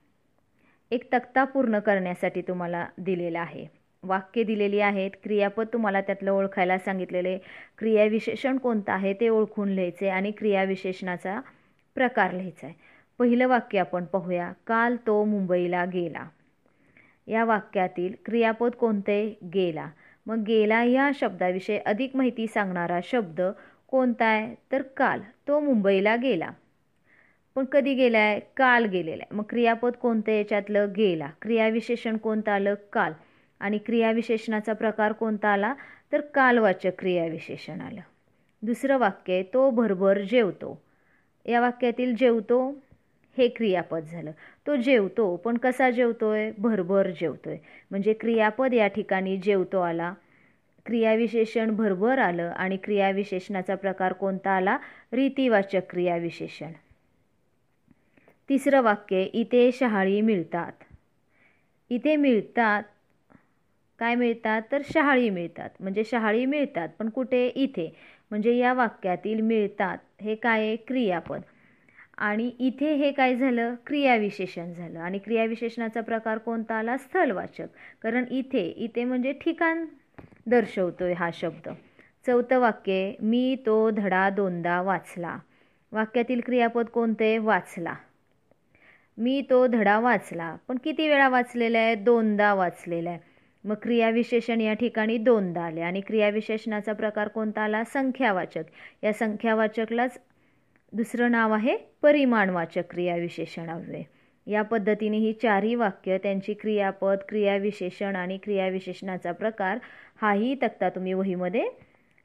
एक 0.90 1.08
तक्ता 1.12 1.44
पूर्ण 1.44 1.78
करण्यासाठी 1.78 2.42
तुम्हाला 2.42 2.86
दिलेला 2.98 3.40
आहे. 3.40 3.66
वाक्य 4.02 4.42
दिलेली 4.42 4.80
आहेत. 4.80 5.10
क्रियापद 5.22 5.66
तुम्हाला 5.72 6.00
त्यातलं 6.00 6.32
ओळखायला 6.32 6.78
सांगितलेले. 6.78 7.38
क्रियाविशेषण 7.78 8.58
कोणतं 8.58 8.92
आहे 8.92 9.12
ते 9.12 9.28
ओळखून 9.28 9.68
लिहायचे 9.68 10.08
आणि 10.08 10.30
क्रियाविशेषणाचा 10.30 11.40
प्रकार 11.94 12.32
लिहायचा 12.32 12.66
आहे. 12.66 12.74
पहिलं 13.18 13.48
वाक्य 13.48 13.78
आपण 13.78 14.04
पाहूया. 14.04 14.52
काल 14.66 14.96
तो 15.06 15.24
मुंबईला 15.24 15.84
गेला. 15.84 16.28
या 17.26 17.44
वाक्यातील 17.44 18.14
क्रियापद 18.24 18.70
कोणते? 18.70 19.38
गेला. 19.54 19.90
मग 20.26 20.36
गेला 20.36 20.82
या 20.84 21.10
शब्दाविषयी 21.14 21.78
अधिक 21.78 22.16
माहिती 22.16 22.46
सांगणारा 22.46 23.00
शब्द 23.04 23.40
कोणता 23.88 24.24
आहे? 24.24 24.54
तर 24.72 24.82
काल 24.82 25.20
तो 25.48 25.60
मुंबईला 25.60 26.16
गेला. 26.16 26.50
पण 27.56 27.64
कधी 27.64 27.94
गेलाय? 27.94 28.40
काल 28.56 28.84
गेलेला 28.84 29.22
आहे 29.22 29.36
मग 29.36 29.42
क्रियापद 29.42 29.92
कोणतं 29.92 30.32
याच्यातलं 30.32 30.92
गेला? 30.96 31.30
क्रियाविशेषण 31.42 32.16
कोणतं 32.16 32.50
आलं? 32.52 32.74
काल. 32.92 33.12
आणि 33.60 33.78
क्रियाविशेषणाचा 33.78 34.72
प्रकार 34.72 35.12
कोणता 35.12 35.48
आला? 35.48 35.74
तर 36.12 36.20
कालवाचक 36.20 36.90
क्रियाविशेषण 36.98 37.80
आलं. 37.80 38.00
दुसरं 38.62 38.98
वाक्य 38.98 39.32
आहे 39.32 39.42
तो 39.42 39.70
भरभर 39.70 40.18
जेवतो. 40.20 40.82
या 41.46 41.60
वाक्यातील 41.60 42.14
जेवतो 42.14 42.82
हे 43.38 43.48
क्रियापद 43.48 44.04
झालं. 44.04 44.30
तो 44.66 44.76
जेवतो 44.76 45.36
पण 45.36 45.56
कसा 45.56 45.90
जेवतोय? 45.90 46.50
भरभर 46.58 47.10
जेवतोय. 47.10 47.56
म्हणजे 47.90 48.12
क्रियापद 48.12 48.74
या 48.74 48.86
ठिकाणी 48.86 49.36
जेवतो 49.36 49.80
आला 49.80 50.14
क्रियाविशेषण 50.86 51.76
भरभर 51.76 52.18
आलं 52.18 52.50
आणि 52.56 52.76
क्रियाविशेषणाचा 52.76 53.74
प्रकार 53.74 54.12
कोणता 54.12 54.50
आला? 54.50 54.78
रीतिवाचक 55.12 55.90
क्रियाविशेषण. 55.90 56.72
तिसरं 58.48 58.82
वाक्य 58.82 59.22
इथे 59.22 59.72
शहाळी 59.72 60.20
मिळतात. 60.20 60.72
इथे 61.90 62.16
मिळतात 62.16 62.82
काय 63.98 64.14
मिळतात? 64.14 64.62
तर 64.72 64.82
शहाळी 64.94 65.30
मिळतात. 65.30 65.70
म्हणजे 65.80 66.04
शहाळी 66.04 66.46
मिळतात 66.46 66.88
पण 66.98 67.08
कुठे? 67.08 67.46
इथे. 67.46 67.96
म्हणजे 68.30 68.56
या 68.56 68.72
वाक्यातील 68.72 69.40
मिळतात 69.40 69.98
हे 70.20 70.34
काय 70.34 70.60
आहे? 70.60 70.76
क्रियापद. 70.76 71.40
आणि 72.18 72.50
इथे 72.58 72.94
हे 72.94 73.12
काय 73.12 73.36
झालं? 73.36 73.74
क्रियाविशेषण 73.86 74.72
झालं. 74.72 74.98
आणि 74.98 75.18
क्रियाविशेषणाचा 75.18 76.00
प्रकार 76.00 76.38
कोणता 76.38 76.74
आला? 76.74 76.96
स्थलवाचक. 76.96 77.66
कारण 78.02 78.24
इथे 78.30 78.68
इथे 78.76 79.04
म्हणजे 79.04 79.32
ठिकाण 79.32 79.86
दर्शवतोय 80.46 81.12
हा 81.12 81.30
शब्द. 81.34 81.68
चौथं 82.26 82.58
वाक्य 82.58 83.12
मी 83.20 83.56
तो 83.66 83.90
धडा 83.90 84.30
दोनदा 84.30 84.80
वाचला. 84.80 85.38
वाक्यातील 85.92 86.40
क्रियापद 86.40 86.86
कोणते? 86.86 87.38
वाचला. 87.38 87.94
मी 89.18 89.40
तो 89.50 89.66
धडा 89.66 89.98
वाचला. 89.98 90.56
पण 90.68 90.78
किती 90.84 91.08
वेळा 91.08 91.28
वाचलेला 91.28 91.78
आहे 91.78 91.94
दोनदा 91.94 92.52
वाचलेला 92.54 93.10
आहे 93.10 93.18
मग 93.64 93.74
क्रियाविशेषण 93.74 94.60
या 94.60 94.72
ठिकाणी 94.74 95.16
दोनदा 95.18 95.62
आले. 95.62 95.80
आणि 95.80 96.00
क्रियाविशेषणाचा 96.00 96.92
प्रकार 96.92 97.28
कोणता 97.28 97.62
आला? 97.62 97.82
संख्यावाचक. 97.84 98.64
या 99.02 99.12
संख्यावाचकलाच 99.12 100.18
दुसरं 100.92 101.30
नाव 101.30 101.52
आहे 101.52 101.76
परिमाणवाचक 102.02 102.90
क्रियाविशेषणावे 102.90 104.02
या 104.46 104.62
पद्धतीने 104.62 105.16
ही 105.16 105.32
चारही 105.32 105.74
वाक्य 105.74 106.18
त्यांची 106.18 106.52
क्रियापद 106.54 107.16
क्रियाविशेषण 107.28 108.16
आणि 108.16 108.38
क्रियाविशेषणाचा 108.38 109.32
प्रकार 109.32 109.78
हाही 110.22 110.54
तक्ता 110.54 110.88
तुम्ही 110.88 111.12
वहीमध्ये 111.12 111.64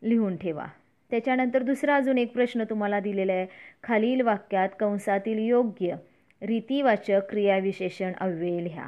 लिहून 0.03 0.37
ठेवा. 0.37 0.65
त्याच्यानंतर 1.11 1.63
दुसरा 1.63 1.95
अजून 1.95 2.17
एक 2.17 2.33
प्रश्न 2.33 2.63
तुम्हाला 2.63 2.99
दिलेला 2.99 3.33
आहे. 3.33 3.47
खालील 3.83 4.21
वाक्यात 4.21 4.69
कंसातील 4.79 5.39
योग्य 5.39 5.95
रीतिवाचक 6.41 7.29
क्रियाविशेषण 7.29 8.13
अव्यय 8.21 8.59
लिहा. 8.63 8.87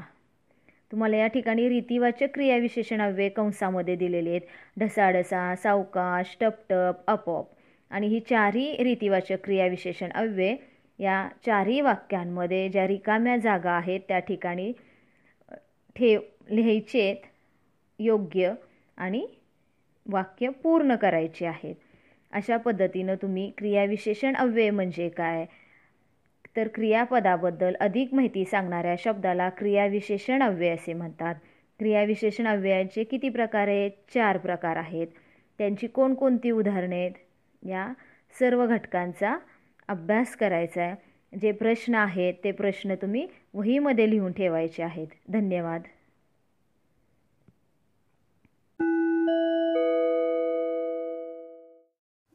तुम्हाला 0.91 1.17
या 1.17 1.27
ठिकाणी 1.27 1.67
रीतिवाचक 1.69 2.33
क्रियाविशेषण 2.33 3.01
अव्यय 3.01 3.29
कंसामध्ये 3.29 3.95
दिलेले 3.95 4.29
आहेत. 4.29 4.41
ढसाढसा 4.79 5.53
सावकाश 5.55 6.35
टपटप 6.41 7.09
आपोआप 7.09 7.45
आणि 7.91 8.07
ही 8.07 8.19
चारही 8.19 8.83
रीतिवाचक 8.83 9.43
क्रियाविशेषण 9.43 10.11
अव्यय 10.15 10.55
या 10.99 11.27
चारही 11.45 11.81
वाक्यांमध्ये 11.81 12.67
ज्या 12.69 12.87
रिकाम्या 12.87 13.37
जागा 13.37 13.71
आहेत 13.71 13.99
त्या 14.07 14.19
ठिकाणी 14.19 14.71
ठेव 15.95 16.19
लिहायचेत 16.49 17.25
योग्य 17.99 18.53
आणि 18.97 19.25
वाक्य 20.05 20.49
पूर्ण 20.63 20.95
करायचे 20.95 21.45
आहेत. 21.45 21.75
अशा 22.33 22.57
पद्धतीनं 22.57 23.15
तुम्ही 23.21 23.49
क्रियाविशेषण 23.57 24.35
अव्यय 24.35 24.69
म्हणजे 24.69 25.09
काय? 25.09 25.45
तर 26.57 26.67
क्रियापदाबद्दल 26.67 27.73
अधिक 27.79 28.13
माहिती 28.13 28.45
सांगणाऱ्या 28.45 28.95
शब्दाला 28.99 29.49
क्रियाविशेषण 29.49 30.43
अव्यय 30.43 30.69
असे 30.69 30.93
म्हणतात. 30.93 31.35
क्रियाविशेषण 31.79 32.47
अव्ययांचे 32.47 33.03
किती 33.03 33.29
प्रकार 33.29 33.67
आहेत? 33.67 33.91
चार 34.13 34.37
प्रकार 34.37 34.75
आहेत. 34.75 35.07
त्यांची 35.57 35.87
कोणकोणती 35.87 36.51
उदाहरणे 36.51 36.99
आहेत? 36.99 37.11
या 37.63 37.93
सर्व 38.39 38.67
घटकांचा 38.67 39.37
अभ्यास 39.87 40.35
करायचा 40.35 40.81
आहे. 40.81 40.95
जे 41.41 41.51
प्रश्न 41.51 41.95
आहेत 41.95 42.33
ते 42.43 42.51
प्रश्न 42.51 42.95
तुम्ही 42.95 43.27
वहीमध्ये 43.53 44.09
लिहून 44.09 44.31
ठेवायचे 44.31 44.83
आहेत. 44.83 45.07
धन्यवाद. 45.29 45.81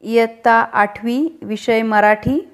इयत्ता 0.01 0.53
आठवी 0.53 1.39
विषय 1.41 1.81
मराठी. 1.81 2.49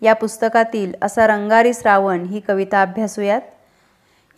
या 0.00 0.12
पुस्तकातील 0.14 0.94
असा 1.02 1.26
रंगारी 1.26 1.74
श्रावण 1.74 2.24
ही 2.24 2.40
कविता 2.40 2.82
अभ्यासूयात. 2.82 3.40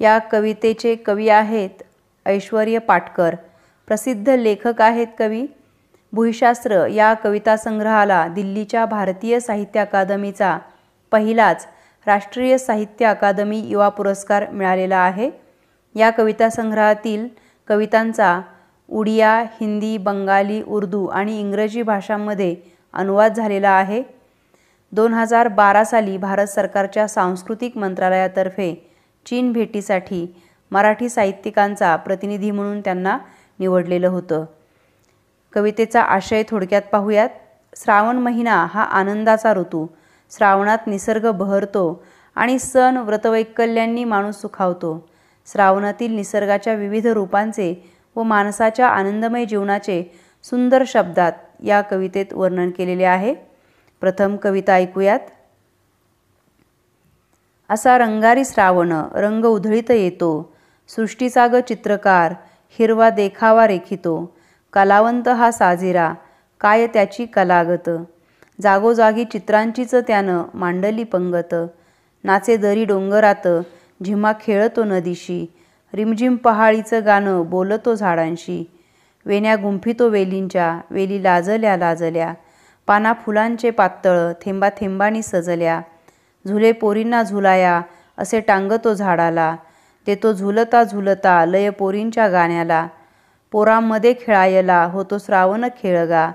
या 0.00 0.18
कवितेचे 0.18 0.94
कवी 0.94 1.28
आहेत 1.28 1.82
ऐश्वर्य 2.26 2.78
पाटकर. 2.78 3.34
प्रसिद्ध 3.86 4.28
लेखक 4.28 4.82
आहेत 4.82 5.06
कवी. 5.18 5.46
भूईशास्त्र 6.12 6.86
या 6.86 7.14
कविता 7.14 7.56
संग्रहाला 7.56 8.26
दिल्लीच्या 8.28 8.84
भारतीय 8.84 9.40
साहित्य 9.40 9.80
अकादमीचा 9.80 10.58
पहिलाच 11.10 11.66
राष्ट्रीय 12.06 12.58
साहित्य 12.58 13.06
अकादमी 13.06 13.58
युवा 13.58 13.88
पुरस्कार 13.88 14.50
मिळालेला 14.50 14.96
आहे. 14.96 15.30
या 15.94 16.10
कविता 16.10 16.50
संग्रहातील 16.50 17.28
कवितांचा 17.68 18.40
उडिया 18.88 19.44
हिंदी 19.60 19.96
बंगाली 19.96 20.62
उर्दू 20.62 21.06
आणि 21.06 21.40
इंग्रजी 21.40 21.82
भाषांमध्ये 21.82 22.56
अनुवाद 22.92 23.34
झालेला 23.34 23.70
आहे. 23.70 24.21
दोन 24.92 25.14
हजार 25.14 25.48
बारा 25.48 25.84
साली 25.84 26.16
भारत 26.16 26.46
सरकारच्या 26.46 27.08
सांस्कृतिक 27.08 27.76
मंत्रालयातर्फे 27.76 28.90
चीन 29.26 29.52
भेटीसाठी 29.52 30.34
मराठी 30.70 31.08
साहित्यिकांचा 31.08 31.96
प्रतिनिधी 31.96 32.50
म्हणून 32.50 32.80
त्यांना 32.80 33.18
निवडलेलं 33.58 34.08
होतं. 34.08 34.44
कवितेचा 35.52 36.02
आशय 36.02 36.42
थोडक्यात 36.48 36.82
पाहूयात. 36.82 37.28
श्रावण 37.76 38.16
महिना 38.16 38.66
हा 38.70 38.82
आनंदाचा 38.82 39.52
ऋतू. 39.54 39.86
श्रावणात 40.30 40.78
निसर्ग 40.86 41.30
बहरतो 41.30 42.04
आणि 42.34 42.58
सण 42.58 42.96
व्रतवैकल्यांनी 42.96 44.04
माणूस 44.04 44.40
सुखावतो. 44.40 45.08
श्रावणातील 45.52 46.14
निसर्गाच्या 46.14 46.74
विविध 46.74 47.06
रूपांचे 47.06 47.90
व 48.16 48.22
माणसाच्या 48.22 48.88
आनंदमय 48.88 49.44
जीवनाचे 49.44 50.02
सुंदर 50.44 50.82
शब्दात 50.86 51.32
या 51.64 51.80
कवितेत 51.80 52.32
वर्णन 52.32 52.70
केलेले 52.70 53.04
आहे. 53.04 53.51
प्रथम 54.02 54.36
कविता 54.36 54.72
ऐकूयात. 54.72 55.20
असा 57.70 57.98
रंगारी 57.98 58.44
श्रावण 58.44 58.92
रंग 59.14 59.44
उधळीत 59.44 59.90
येतो. 59.90 60.54
सृष्टीचा 60.88 61.46
ग 61.46 61.60
चित्रकार 61.68 62.34
हिरवा 62.78 63.10
देखावा 63.10 63.66
रेखितो. 63.66 64.36
कलावंत 64.72 65.28
हा 65.28 65.50
साजिरा 65.50 66.14
काय 66.60 66.86
त्याची 66.86 67.26
कलागत 67.26 67.90
जागोजागी 68.60 69.24
चित्रांचीच 69.24 69.94
त्यानं 69.94 70.42
मांडली 70.54 71.04
पंगत. 71.04 71.54
नाचे 72.24 72.56
दरी 72.56 72.84
डोंगरात 72.84 73.48
झिमा 74.04 74.32
खेळतो 74.40 74.84
नदीशी. 74.84 75.46
रिमझिम 75.94 76.36
पहाळीचं 76.36 77.04
गाणं 77.04 77.42
बोलतो 77.50 77.94
झाडांशी. 77.94 78.70
वेण्या 79.26 79.56
गुंफितो 79.56 80.08
वेलींच्या 80.08 80.80
वेली 80.90 81.22
लाजल्या 81.22 81.76
लाजल्या. 81.76 82.34
पाना 82.86 83.12
फुलांचे 83.12 83.70
पातळ 83.70 84.32
थेंबा 84.40 84.68
थेंबानी 84.68 85.22
सजल्या. 85.22 85.80
झुले 86.48 86.72
पोरींना 86.72 87.22
झुलाया 87.22 87.80
असे 88.18 88.40
टांगतो 88.40 88.94
झाडाला. 88.94 89.56
देतो 90.06 90.32
झुलता 90.32 90.84
झुलता 90.84 91.44
लय 91.46 91.70
पोरींच्या 91.70 92.28
गाण्याला. 92.28 92.86
पोरांमध्ये 93.52 94.14
खेळायला 94.20 94.84
होतो 94.84 95.18
श्रावण 95.18 95.64
खेळगा. 95.82 96.30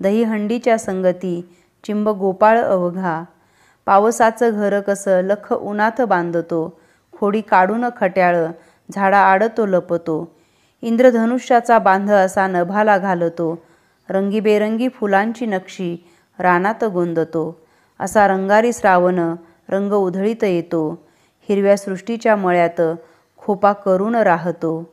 दहीहंडीच्या 0.00 0.78
संगती 0.78 1.56
चिंब 1.84 2.08
गोपाळ 2.08 2.58
अवघा. 2.58 3.22
पावसाचं 3.86 4.50
घर 4.50 4.80
कसं 4.80 5.20
लख 5.20 5.52
उन्हात 5.52 6.00
बांधतो. 6.00 6.80
खोडी 7.12 7.40
काढून 7.40 7.84
खट्याळ 7.96 8.36
झाडा 8.94 9.18
आडतो 9.18 9.66
लपतो. 9.66 10.36
इंद्रधनुष्याचा 10.82 11.78
बांध 11.78 12.12
असा 12.12 12.46
नभाला 12.46 12.98
घालतो. 12.98 13.62
रंगीबेरंगी 14.10 14.88
फुलांची 14.88 15.46
नक्षी 15.46 15.96
रानात 16.38 16.84
गोंदतो. 16.84 17.60
असा 18.00 18.28
रंगारी 18.28 18.72
श्रावण 18.72 19.34
रंग 19.68 19.92
उधळीत 19.92 20.44
येतो. 20.44 21.06
हिरव्या 21.48 21.76
सृष्टीच्या 21.76 22.36
मळ्यात 22.36 22.80
खोपा 23.38 23.72
करून 23.72 24.14
राहतो. 24.14 24.92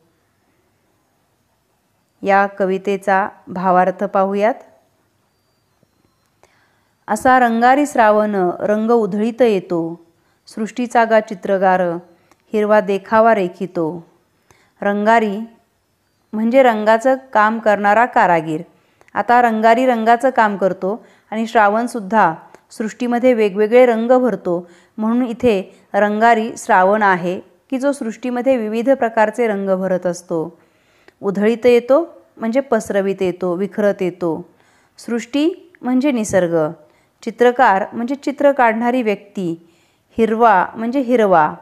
या 2.22 2.46
कवितेचा 2.46 3.30
भावार्थ 3.48 4.04
पाहूयात. 4.04 4.54
असा 7.08 7.40
रंगारी 7.40 7.86
श्रावण 7.86 8.36
रंग 8.60 8.92
उधळीत 8.92 9.42
येतो. 9.42 10.00
सृष्टीचा 10.48 11.04
गा 11.04 11.20
चित्रगार 11.20 11.82
हिरवा 12.54 12.80
देखावा 12.80 13.36
रेखितो. 13.36 14.06
रंगारी 14.82 15.40
म्हणजे 16.34 16.64
रंगाचं 16.64 17.16
काम 17.34 17.60
करणारा 17.60 18.06
कारागीर. 18.06 18.62
आता 19.14 19.42
रंगारी 19.42 19.86
रंगाचं 19.86 20.30
काम 20.30 20.58
करतो 20.58 21.06
आणि 21.32 21.48
श्रावणसुद्धा 21.48 22.34
सृष्टीमध्ये 22.72 23.34
वेगवेगळे 23.34 23.86
रंग 23.86 24.12
भरतो. 24.12 24.70
म्हणून 24.98 25.26
इथे 25.26 25.80
रंगारी 25.94 26.52
श्रावण 26.58 27.02
आहे 27.02 27.40
की 27.40 27.80
जो 27.80 27.92
सृष्टीमध्ये 27.92 28.58
विविध 28.58 28.90
प्रकारचे 28.90 29.48
रंग 29.48 29.70
भरत 29.70 30.06
असतो. 30.06 30.58
उधळीत 31.22 31.66
येतो 31.66 32.24
म्हणजे 32.38 32.60
पसरवीत 32.60 33.22
येतो 33.22 33.54
विखरत 33.54 34.02
येतो. 34.02 34.46
सृष्टी 34.98 35.72
म्हणजे 35.82 36.12
निसर्ग. 36.12 36.72
चित्रकार 37.24 37.86
म्हणजे 37.94 38.16
चित्र 38.16 38.52
काढणारी 38.52 39.02
व्यक्ती. 39.02 39.70
हिरवा 40.18 40.66
म्हणजे 40.76 41.00
हिरवा. 41.00 41.54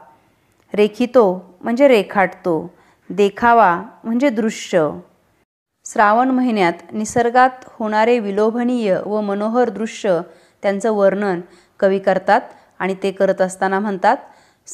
रेखितो 0.74 1.54
म्हणजे 1.60 1.88
रेखाटतो. 1.88 2.70
देखावा 3.10 3.82
म्हणजे 4.04 4.28
दृश्य. 4.28 4.90
श्रावण 5.92 6.30
महिन्यात 6.30 6.92
निसर्गात 6.92 7.64
होणारे 7.78 8.18
विलोभनीय 8.18 8.96
व 9.06 9.20
मनोहर 9.20 9.70
दृश्य 9.70 10.20
त्यांचं 10.62 10.92
वर्णन 10.92 11.40
कवी 11.80 11.98
करतात 11.98 12.40
आणि 12.78 12.94
ते 13.02 13.10
करत 13.10 13.40
असताना 13.40 13.78
म्हणतात 13.78 14.16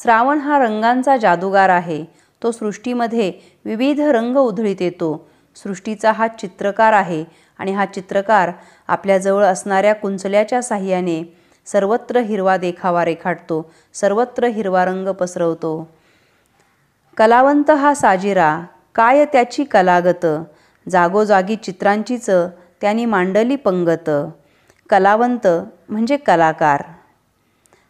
श्रावण 0.01 0.37
हा 0.37 0.59
रंगांचा 0.59 1.17
जादूगार 1.17 1.69
आहे. 1.69 2.03
तो 2.41 2.51
सृष्टीमध्ये 2.51 3.31
विविध 3.65 3.99
रंग 3.99 4.37
उधळीत 4.37 4.81
येतो. 4.81 5.27
सृष्टीचा 5.55 6.11
हा 6.11 6.27
चित्रकार 6.27 6.93
आहे 6.93 7.23
आणि 7.57 7.71
हा 7.71 7.85
चित्रकार 7.85 8.51
आपल्याजवळ 8.87 9.43
असणाऱ्या 9.43 9.93
कुंचल्याच्या 9.95 10.61
साह्याने 10.61 11.21
सर्वत्र 11.65 12.19
हिरवा 12.19 12.57
देखावा 12.57 13.05
रेखाटतो 13.05 13.71
सर्वत्र 13.93 14.45
हिरवा 14.45 14.85
रंग 14.85 15.07
पसरवतो. 15.07 15.89
कलावंत 17.17 17.71
हा 17.71 17.93
साजिरा 17.93 18.59
काय 18.95 19.25
त्याची 19.25 19.63
कलागत? 19.63 20.25
जागोजागी 20.91 21.55
चित्रांचीच 21.55 22.29
त्यांनी 22.81 23.05
मांडली 23.05 23.55
पंगत. 23.55 24.09
कलावंत 24.89 25.47
म्हणजे 25.89 26.17
कलाकार. 26.17 26.83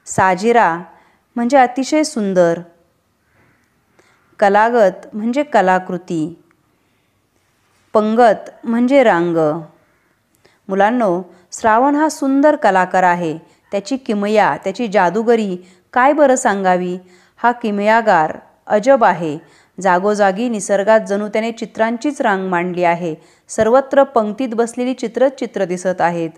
साजिरा 0.06 0.80
म्हणजे 1.36 1.58
अतिशय 1.58 2.04
सुंदर. 2.04 2.60
कलागत 4.40 5.08
म्हणजे 5.14 5.44
कलाकृती. 5.44 6.44
पंगत 7.94 8.50
म्हणजे 8.64 9.04
रांग. 9.04 9.38
मुलांनो 10.68 11.22
श्रावण 11.52 11.96
हा 11.96 12.10
सुंदर 12.10 12.56
कलाकार 12.56 13.04
आहे. 13.04 13.38
त्याची 13.72 13.98
किमया 13.98 14.58
त्याची 14.64 14.88
जादूगरी 14.88 15.58
काय 15.94 16.14
बरं 16.14 16.36
सांगावी? 16.36 16.98
हा 17.38 17.52
किमयागार 17.52 18.38
अजब 18.68 19.04
आहे. 19.04 19.38
जागोजागी 19.82 20.50
निसर्गात 20.50 21.02
जणू 21.02 21.28
त्याने 21.28 21.52
चित्रांचीच 21.52 22.22
रांग 22.22 22.48
मांडली 22.50 22.84
आहे. 22.84 23.16
सर्वत्र 23.48 24.04
पंक्तीत 24.04 24.50
बसलेली 24.50 24.94
चित्रच 24.94 25.40
चित्र 25.40 25.66
दिसत 25.66 26.02
आहेत. 26.02 26.30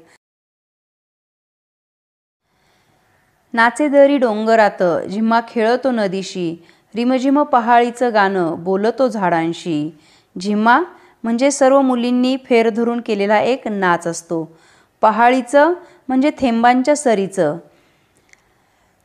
नाचे 3.53 3.87
दरी 3.87 4.17
डोंगरात 4.17 4.83
झिम्मा 5.09 5.41
खेळतो 5.49 5.91
नदीशी 5.91 6.65
रिमझिम 6.95 7.43
पहाळीचं 7.43 8.13
गाणं 8.13 8.63
बोलतो 8.63 9.07
झाडांशी. 9.07 9.97
झिम्मा 10.41 10.81
म्हणजे 11.23 11.51
सर्व 11.51 11.81
मुलींनी 11.81 12.37
फेर 12.45 12.69
धरून 12.69 13.01
केलेला 13.01 13.39
एक 13.39 13.67
नाच 13.67 14.07
असतो. 14.07 14.57
पहाळीचं 15.01 15.73
म्हणजे 16.07 16.31
थेंबांच्या 16.39 16.95
सरीचं. 16.95 17.57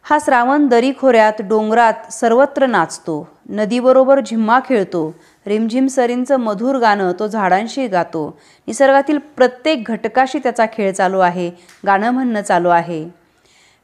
हा 0.03 0.19
श्रावण 0.19 0.67
दरीखोऱ्यात 0.67 1.33
डोंगरात 1.41 2.13
सर्वत्र 2.13 2.67
नाचतो. 2.67 3.29
नदीबरोबर 3.51 4.21
झिम्मा 4.21 4.61
खेळतो. 4.69 5.15
रिमझिम 5.47 5.87
सरींचं 5.87 6.37
मधुर 6.37 6.77
गाणं 6.77 7.13
तो 7.19 7.27
झाडांशी 7.27 7.87
गातो. 7.87 8.39
निसर्गातील 8.67 9.19
प्रत्येक 9.37 9.85
घटकाशी 9.87 10.39
त्याचा 10.39 10.67
खेळ 10.67 10.93
चालू 10.93 11.19
आहे. 11.19 11.51
गाणं 11.87 12.11
म्हणणं 12.11 12.41
चालू 12.41 12.69
आहे. 12.69 13.09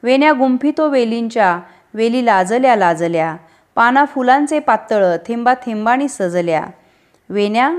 वेण्या 0.03 0.33
गुंफी 0.33 0.73
तो 0.79 0.89
वेलींच्या 0.89 1.61
वेली 1.95 2.27
लाजल्या 2.27 2.77
लाजल्या. 2.77 3.37
पाना 3.75 4.05
फुलांचे 4.05 4.59
पातळ 4.59 5.17
थेंबा 5.27 5.55
थेंबाणी 5.55 6.09
सजल्या. 6.09 6.67
वेण्या 7.29 7.71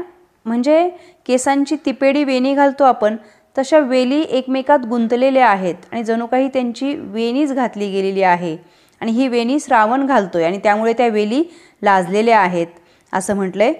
म्हणजे 0.45 0.89
केसांची 1.27 1.75
तिपेडी 1.85 2.23
वेणी 2.23 2.53
घालतो 2.53 2.83
आपण. 2.83 3.15
तशा 3.57 3.79
वेली 3.79 4.21
एकमेकात 4.21 4.79
गुंतलेल्या 4.79 5.47
आहेत 5.49 5.75
आणि 5.91 6.03
जणू 6.03 6.25
काही 6.25 6.47
त्यांची 6.47 6.95
वेणीच 6.95 7.53
घातली 7.53 7.91
गेलेली 7.91 8.21
आहे. 8.21 8.57
आणि 9.01 9.11
ही 9.11 9.27
वेणी 9.27 9.59
श्रावण 9.59 10.05
घालतोय 10.05 10.43
आणि 10.43 10.57
त्यामुळे 10.57 10.93
त्या 10.93 11.07
वेली 11.07 11.43
लाजलेल्या 11.83 12.39
आहेत 12.39 12.67
असं 13.13 13.35
म्हटलंय. 13.35 13.73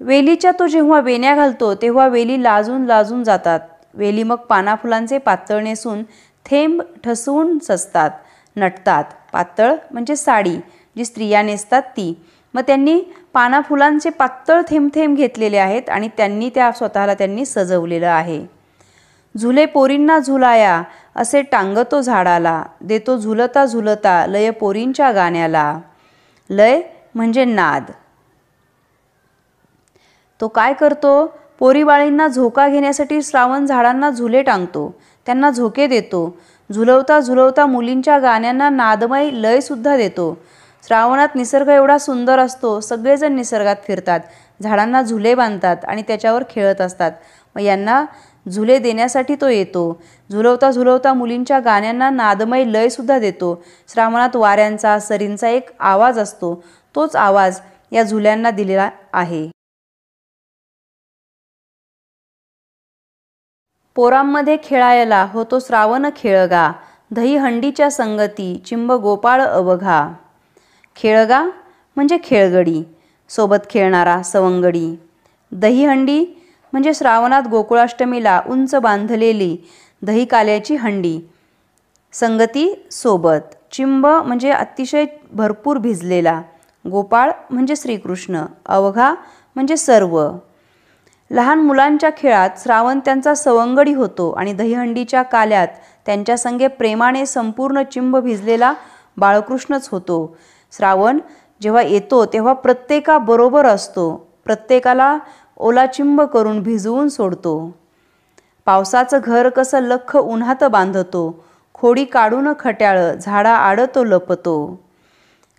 वेलीच्या 0.00 0.50
तो 0.58 0.66
जेव्हा 0.66 1.00
वेण्या 1.00 1.34
घालतो 1.34 1.74
तेव्हा 1.74 2.06
वेली 2.08 2.42
लाजून 2.42 2.84
लाजून 2.84 3.22
जातात. 3.24 3.60
वेली 3.94 4.22
मग 4.22 4.36
पानाफुलांचे 4.36 5.18
पातळ 5.18 5.62
नेसून 5.62 6.02
थेंब 6.46 6.82
ठसवून 7.04 7.58
सजतात 7.58 8.10
नटतात. 8.56 9.04
पातळ 9.32 9.74
म्हणजे 9.90 10.16
साडी 10.16 10.56
जी 10.96 11.04
स्त्रिया 11.04 11.42
नेसतात 11.42 11.82
ती. 11.82 12.22
मग 12.54 12.62
त्यांनी 12.66 13.00
पाना 13.32 13.60
फुलांचे 13.60 14.10
पातळ 14.10 14.60
थेंब 14.68 14.88
थेंब 14.94 15.16
घेतलेले 15.16 15.56
आहेत 15.56 15.88
आणि 15.88 16.08
त्यांनी 16.16 16.50
त्या 16.54 16.70
स्वतःला 16.72 17.14
त्यांनी 17.14 17.44
सजवलेलं 17.44 18.06
आहे. 18.06 18.46
झुले 19.34 19.64
पोरींना 19.66 20.18
झुलाया 20.18 20.82
असे 21.18 21.42
टांगतो 21.42 22.00
झाडाला 22.00 22.62
देतो 22.80 23.16
झुलता 23.16 23.64
झुलता 23.64 24.26
लय 24.26 24.50
पोरींच्या 24.50 25.12
गाण्याला. 25.12 25.78
लय 26.50 26.80
म्हणजे 27.14 27.44
नाद. 27.44 27.84
तो 30.40 30.48
काय 30.48 30.72
करतो? 30.72 31.38
पोरीबाळींना 31.58 32.28
झोका 32.28 32.68
घेण्यासाठी 32.68 33.22
श्रावण 33.22 33.66
झाडांना 33.66 34.10
झुले 34.10 34.42
टांगतो. 34.42 34.94
त्यांना 35.26 35.50
झोके 35.50 35.86
देतो. 35.86 36.36
झुलवता 36.72 37.20
झुलवता 37.20 37.66
मुलींच्या 37.66 38.18
गाण्यांना 38.18 38.68
नादमय 38.68 39.30
लयसुद्धा 39.32 39.96
देतो. 39.96 40.38
श्रावणात 40.86 41.28
निसर्ग 41.34 41.68
एवढा 41.68 41.98
सुंदर 41.98 42.38
असतो 42.38 42.80
सगळेजण 42.80 43.32
निसर्गात 43.32 43.76
फिरतात. 43.86 44.20
झाडांना 44.62 45.02
झुले 45.02 45.34
बांधतात 45.34 45.76
आणि 45.84 46.02
त्याच्यावर 46.02 46.42
खेळत 46.50 46.80
असतात. 46.80 47.12
मग 47.56 47.62
यांना 47.62 48.04
झुले 48.48 48.78
देण्यासाठी 48.78 49.34
तो 49.34 49.48
येतो. 49.48 50.02
झुलवता 50.32 50.70
झुलवता 50.70 51.12
मुलींच्या 51.12 51.58
गाण्यांना 51.60 52.10
नादमय 52.10 52.64
लयसुद्धा 52.64 53.18
देतो. 53.18 53.64
श्रावणात 53.88 54.36
वाऱ्यांचा 54.36 54.98
सरींचा 54.98 55.48
एक 55.48 55.68
आवाज 55.80 56.18
असतो. 56.18 56.64
तोच 56.94 57.16
आवाज 57.16 57.60
या 57.92 58.02
झुल्यांना 58.02 58.50
दिलेला 58.50 58.90
आहे. 59.12 59.50
पोरांमध्ये 63.94 64.56
खेळायला 64.64 65.28
होतो 65.32 65.58
श्रावण 65.58 66.06
खेळगा. 66.16 66.72
दही 67.10 67.36
हंडीच्या 67.36 67.90
संगती 67.90 68.62
चिंब 68.66 68.92
गोपाळ 68.92 69.42
अवघा. 69.42 70.08
खेळगा 70.96 71.42
म्हणजे 71.96 72.18
खेळगडी. 72.24 72.82
सोबत 73.28 73.56
खेळणारा 73.70 74.22
सवंगडी. 74.22 74.96
दहीहंडी 75.52 76.37
म्हणजे 76.72 76.94
श्रावणात 76.94 77.42
गोकुळाष्टमीला 77.50 78.40
उंच 78.46 78.74
बांधलेली 78.74 79.56
दही 80.02 80.24
काल्याची 80.24 80.76
हंडी 80.76 81.20
संगती 82.12 82.86
सोबत. 82.90 83.54
चिंब 83.72 84.06
म्हणजे 84.06 84.50
अतिशय 84.50 85.04
भरपूर 85.32 85.76
भिजलेला. 85.78 86.42
गोपाळ 86.90 87.30
म्हणजे 87.50 87.76
श्रीकृष्ण. 87.76 88.44
अवघा 88.66 89.14
म्हणजे 89.54 89.76
सर्व. 89.76 90.30
लहान 91.30 91.58
मुलांच्या 91.58 92.10
खेळात 92.16 92.50
श्रावण 92.62 93.00
त्यांचा 93.04 93.34
सवंगडी 93.34 93.92
होतो 93.94 94.30
आणि 94.30 94.52
दहीहंडीच्या 94.52 95.22
काल्यात 95.22 95.68
त्यांच्या 96.06 96.38
संगे 96.38 96.66
प्रेमाने 96.66 97.26
संपूर्ण 97.26 97.82
चिंब 97.82 98.16
भिजलेला 98.16 98.74
बाळकृष्णच 99.16 99.88
होतो. 99.92 100.36
श्रावण 100.76 101.18
जेव्हा 101.62 101.82
येतो 101.82 102.24
तेव्हा 102.26 102.52
प्रत्येकाबरोबर 102.52 103.66
असतो. 103.66 104.28
प्रत्येकाला 104.44 105.18
ओलाचिंब 105.60 106.22
करून 106.22 106.62
भिजवून 106.62 107.08
सोडतो. 107.08 107.74
पावसाचं 108.64 109.18
घर 109.24 109.48
कसं 109.48 109.80
लख 109.80 110.16
उन्हात 110.16 110.64
बांधतो 110.64 111.44
खोडी 111.74 112.04
काढून 112.04 112.48
खट्याळ 112.60 113.14
झाडा 113.14 113.50
आडतो 113.50 114.04
लपतो. 114.04 114.80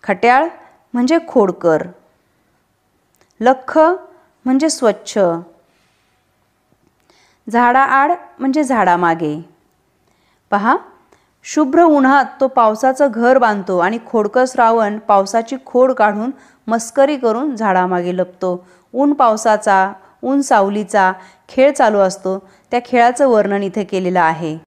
खट्याळ 0.02 0.48
म्हणजे 0.92 1.18
खोडकर. 1.28 1.82
लख 3.40 3.78
म्हणजे 4.44 4.70
स्वच्छ. 4.70 5.18
झाडाआड 7.50 8.12
म्हणजे 8.38 8.64
झाडामागे. 8.64 9.48
पहा 10.50 10.76
शुभ्र 11.42 11.82
उन्हात 11.82 12.24
तो 12.40 12.48
पावसाचं 12.48 13.08
घर 13.10 13.38
बांधतो 13.38 13.78
आणि 13.78 13.98
खोडकर 14.06 14.44
श्रावण 14.48 14.98
पावसाची 14.98 15.56
खोड 15.66 15.92
काढून 15.92 16.30
मस्करी 16.66 17.16
करून 17.16 17.56
झाडामागे 17.56 18.16
लपतो. 18.16 18.66
ऊन 18.94 19.12
पावसाचा 19.12 19.92
ऊन 20.22 20.40
सावलीचा 20.40 21.12
खेळ 21.48 21.72
चालू 21.72 21.98
असतो. 21.98 22.38
त्या 22.70 22.80
खेळाचं 22.84 23.28
वर्णन 23.28 23.62
इथे 23.62 23.84
केलेलं 23.84 24.20
आहे. 24.20 24.58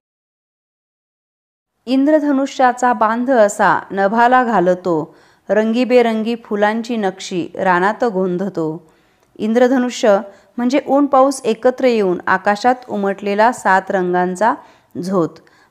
इंद्रधनुष्याचा 1.86 2.92
बांध 2.92 3.30
असा 3.30 3.80
नभाला 3.90 4.44
घालतो. 4.44 5.14
रंगीबेरंगी 5.48 6.34
फुलांची 6.44 6.96
नक्षी 6.96 7.48
रानात 7.54 8.04
गोंधतो. 8.04 8.90
इंद्रधनुष्य 9.38 10.18
म्हणजे 10.56 10.80
ऊन 10.86 11.06
पाऊस 11.06 11.40
एकत्र 11.44 11.84
येऊन 11.84 12.20
आकाशात 12.26 12.74
उमटलेला 12.88 13.52
सात 13.52 13.90
रंगांचा 13.90 14.54
झोत. 15.02 15.28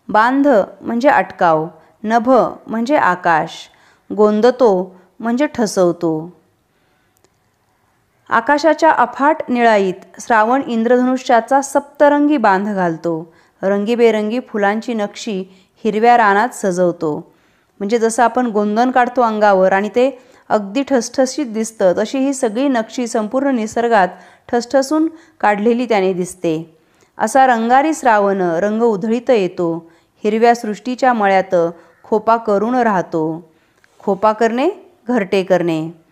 बांध 0.10 0.48
म्हणजे 0.82 1.10
अटकाव 1.10 1.68
नभ 2.04 2.30
म्हणजे 2.68 2.96
आकाश. 2.96 3.52
गोंदतो 4.18 4.96
म्हणजे 5.20 5.48
ठसवतो. 5.48 6.43
आकाशाच्या 8.30 8.90
अफाट 8.90 9.38
निळाईत 9.50 10.22
श्रावण 10.22 10.62
इंद्रधनुष्याचा 10.68 11.62
सप्तरंगी 11.62 12.38
बांध 12.38 12.70
घालतो. 12.70 13.34
रंगीबेरंगी 13.62 14.40
फुलांची 14.40 14.94
नक्षी 14.94 15.44
हिरव्या 15.84 16.18
रानात 16.18 16.50
सजवतो. 16.54 17.34
म्हणजे 17.80 17.98
जसं 17.98 18.24
आपण 18.24 18.48
गोंधन 18.48 18.92
काढतो 18.92 19.22
अंगावर 19.22 19.72
आणि 19.72 19.90
ते 19.90 20.20
अगदी 20.50 20.84
ठसठसीत 20.84 21.46
दिसतं 21.46 21.94
तशी 21.98 22.18
ही 22.18 22.34
सगळी 22.34 22.68
नक्षी 22.68 23.08
संपूर्ण 23.08 23.56
निसर्गात 23.56 24.08
ठसठसून 24.48 25.08
काढलेली 25.40 25.86
त्याने 25.86 26.14
दिसते. 26.14 26.78
असा 27.18 27.48
रंगारी 27.48 27.94
श्रावण 27.94 28.42
रंग 28.42 28.82
उधळीत 28.82 29.30
येतो. 29.30 29.92
हिरव्या 30.24 30.56
सृष्टीच्या 30.56 31.14
मळ्यात 31.14 31.56
खोपा 32.04 32.38
करून 32.38 32.76
राहतो. 32.76 33.50
खोपा 34.00 34.32
करणे 34.32 34.70
घरटे 35.08 35.44
करणे. 35.44 36.03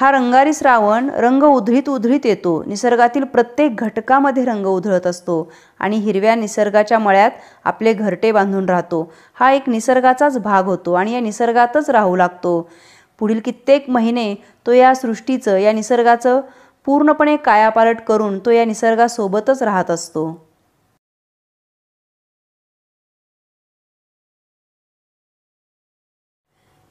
हा 0.00 0.10
रंगारी 0.10 0.52
श्रावण 0.52 1.08
रंग 1.10 1.42
उधळीत 1.42 1.88
उधळीत 1.88 2.26
येतो. 2.26 2.62
निसर्गातील 2.66 3.24
प्रत्येक 3.24 3.76
घटकामध्ये 3.76 4.44
रंग 4.44 4.66
उधळत 4.66 5.06
असतो 5.06 5.50
आणि 5.78 5.96
हिरव्या 5.96 6.34
निसर्गाच्या 6.34 6.98
मळ्यात 6.98 7.30
आपले 7.64 7.92
घरटे 7.92 8.32
बांधून 8.32 8.68
राहतो. 8.68 9.12
हा 9.34 9.50
एक 9.52 9.68
निसर्गाचाच 9.68 10.38
भाग 10.38 10.64
होतो 10.64 10.92
आणि 10.92 11.14
या 11.14 11.20
निसर्गातच 11.20 11.90
राहू 11.90 12.16
लागतो. 12.16 12.70
पुढील 13.18 13.40
कित्येक 13.44 13.90
महिने 13.90 14.34
तो 14.66 14.72
या 14.72 14.94
सृष्टीचं 14.94 15.56
या 15.56 15.72
निसर्गाचं 15.72 16.40
पूर्णपणे 16.86 17.36
कायापालट 17.36 18.00
करून 18.00 18.38
तो 18.38 18.50
या 18.50 18.64
निसर्गासोबतच 18.64 19.62
राहत 19.62 19.90
असतो. 19.90 20.47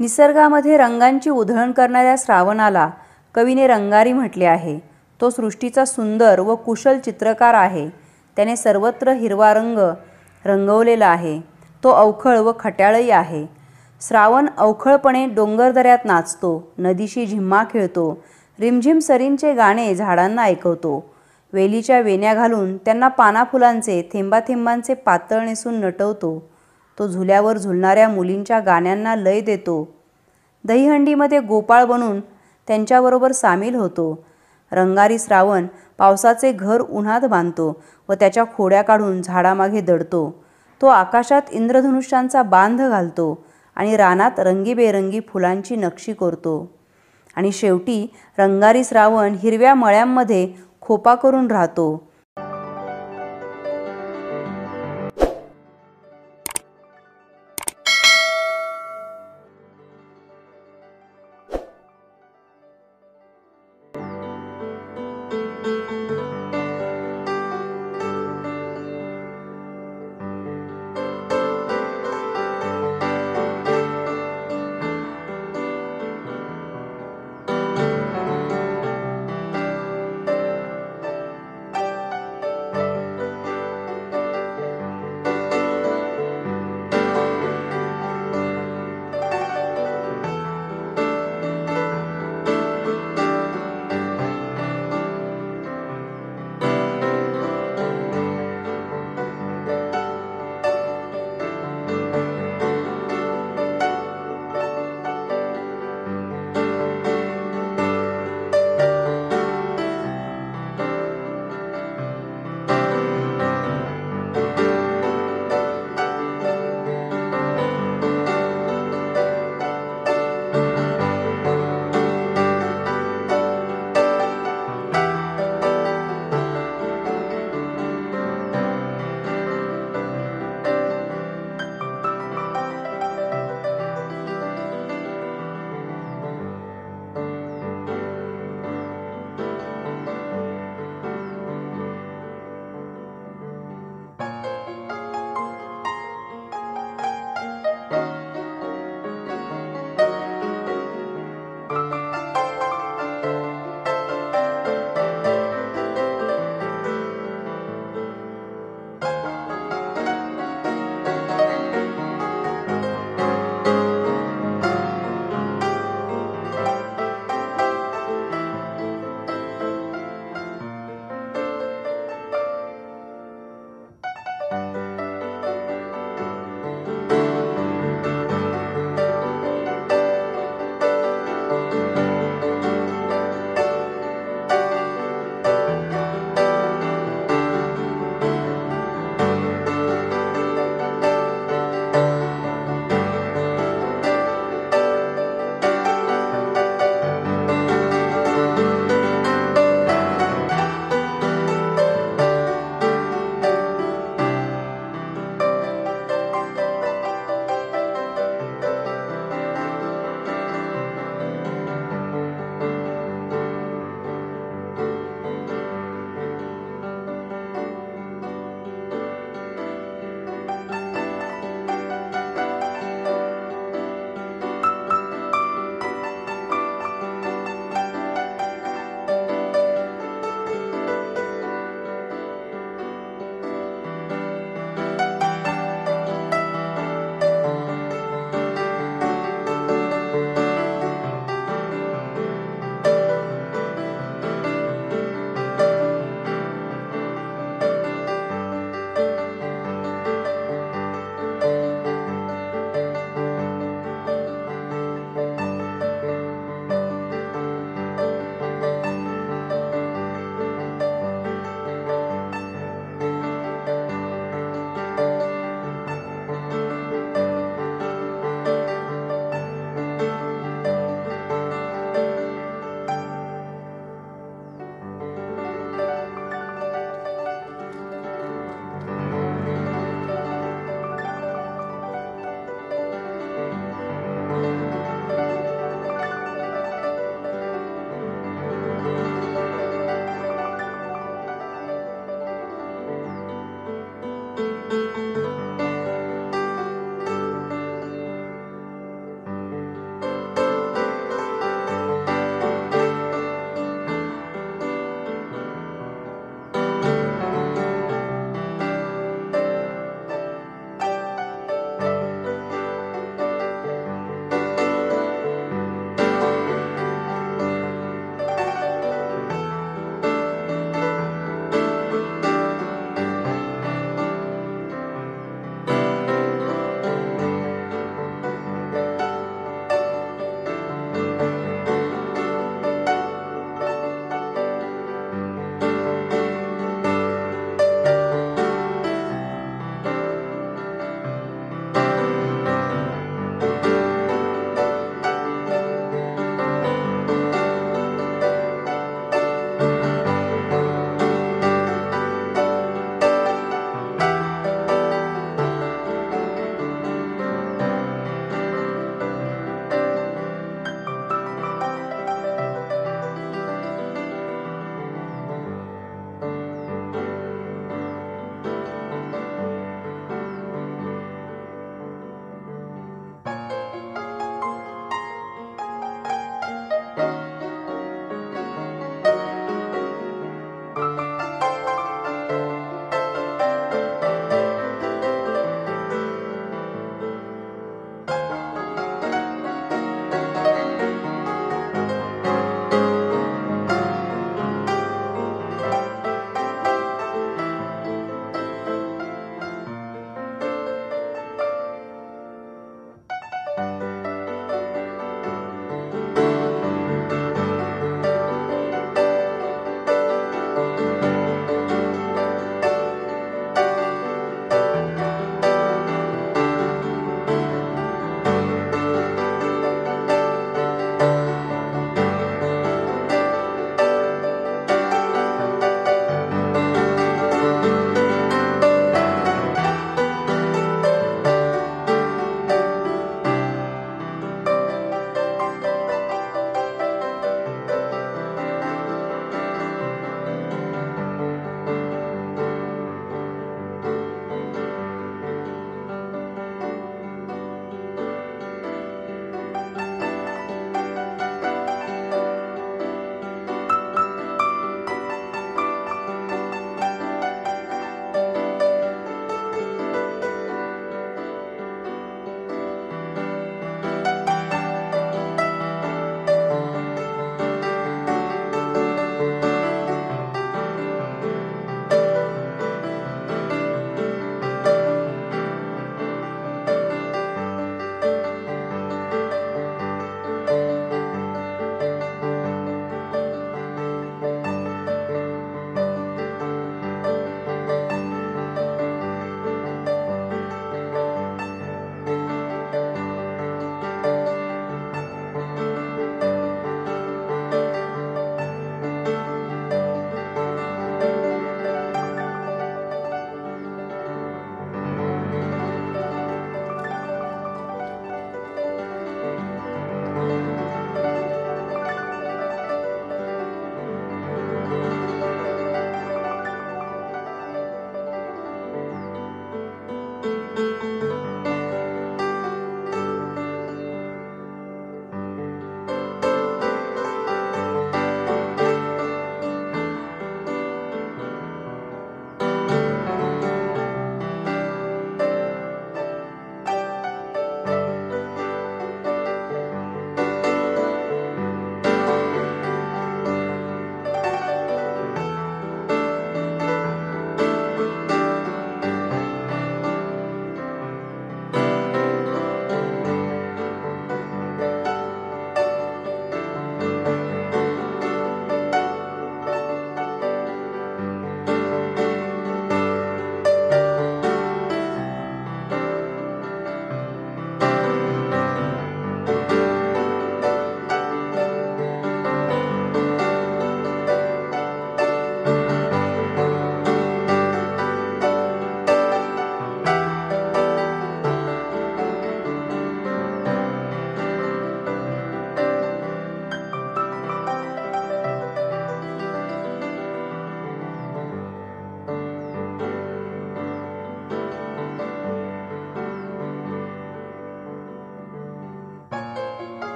निसर्गामध्ये 0.00 0.76
रंगांची 0.76 1.30
उधळण 1.30 1.72
करणाऱ्या 1.72 2.14
श्रावणाला 2.18 2.90
कवीने 3.34 3.66
रंगारी 3.66 4.12
म्हटले 4.12 4.44
आहे. 4.44 4.78
तो 5.20 5.30
सृष्टीचा 5.30 5.84
सुंदर 5.84 6.40
व 6.40 6.54
कुशल 6.54 6.98
चित्रकार 6.98 7.54
आहे. 7.54 7.88
त्याने 8.36 8.56
सर्वत्र 8.56 9.12
हिरवा 9.12 9.54
रंग 9.54 9.78
रंगवलेला 10.44 11.06
आहे. 11.06 11.40
तो 11.84 11.90
अवखळ 11.90 12.38
व 12.38 12.52
खट्याळही 12.58 13.10
आहे. 13.10 13.46
श्रावण 14.00 14.46
अवखळपणे 14.58 15.26
डोंगरदऱ्यात 15.26 15.98
नाचतो 16.04 16.72
नदीशी 16.78 17.26
झिम्मा 17.26 17.62
खेळतो 17.64 18.22
रिमझिम 18.60 18.98
सरींचे 18.98 19.52
गाणे 19.52 19.94
झाडांना 19.94 20.42
ऐकवतो. 20.42 21.14
वेलीच्या 21.52 22.00
वेण्या 22.00 22.34
घालून 22.34 22.76
त्यांना 22.76 23.08
पानाफुलांचे 23.08 24.10
थेंबाथेंबांचे 24.12 24.94
पातळ 24.94 25.40
नेसून 25.40 25.74
नटवतो. 25.74 26.50
तो 26.98 27.06
झुल्यावर 27.08 27.58
झुलणाऱ्या 27.58 28.08
मुलींच्या 28.08 28.60
गाण्यांना 28.60 29.16
लय 29.16 29.40
देतो. 29.40 29.88
दहीहंडीमध्ये 30.64 31.40
गोपाळ 31.40 31.84
बनून 31.84 32.20
त्यांच्याबरोबर 32.66 33.32
सामील 33.32 33.74
होतो. 33.74 34.24
रंगारी 34.72 35.18
श्रावण 35.18 35.66
पावसाचे 35.98 36.52
घर 36.52 36.80
उन्हात 36.80 37.20
बांधतो 37.20 37.82
व 38.08 38.12
त्याच्या 38.12 38.44
खोड्या 38.56 38.82
काढून 38.82 39.22
झाडामागे 39.22 39.80
दडतो. 39.80 40.44
तो 40.82 40.86
आकाशात 40.86 41.42
इंद्रधनुष्यांचा 41.50 42.42
बांध 42.42 42.82
घालतो 42.82 43.44
आणि 43.74 43.96
रानात 43.96 44.38
रंगीबेरंगी 44.38 45.20
फुलांची 45.20 45.76
नक्षी 45.76 46.12
करतो. 46.12 46.72
आणि 47.36 47.52
शेवटी 47.52 48.14
रंगारी 48.38 48.84
श्रावण 48.84 49.34
हिरव्या 49.38 49.74
मळ्यांमध्ये 49.74 50.52
खोपा 50.80 51.14
करून 51.14 51.50
राहतो. 51.50 52.08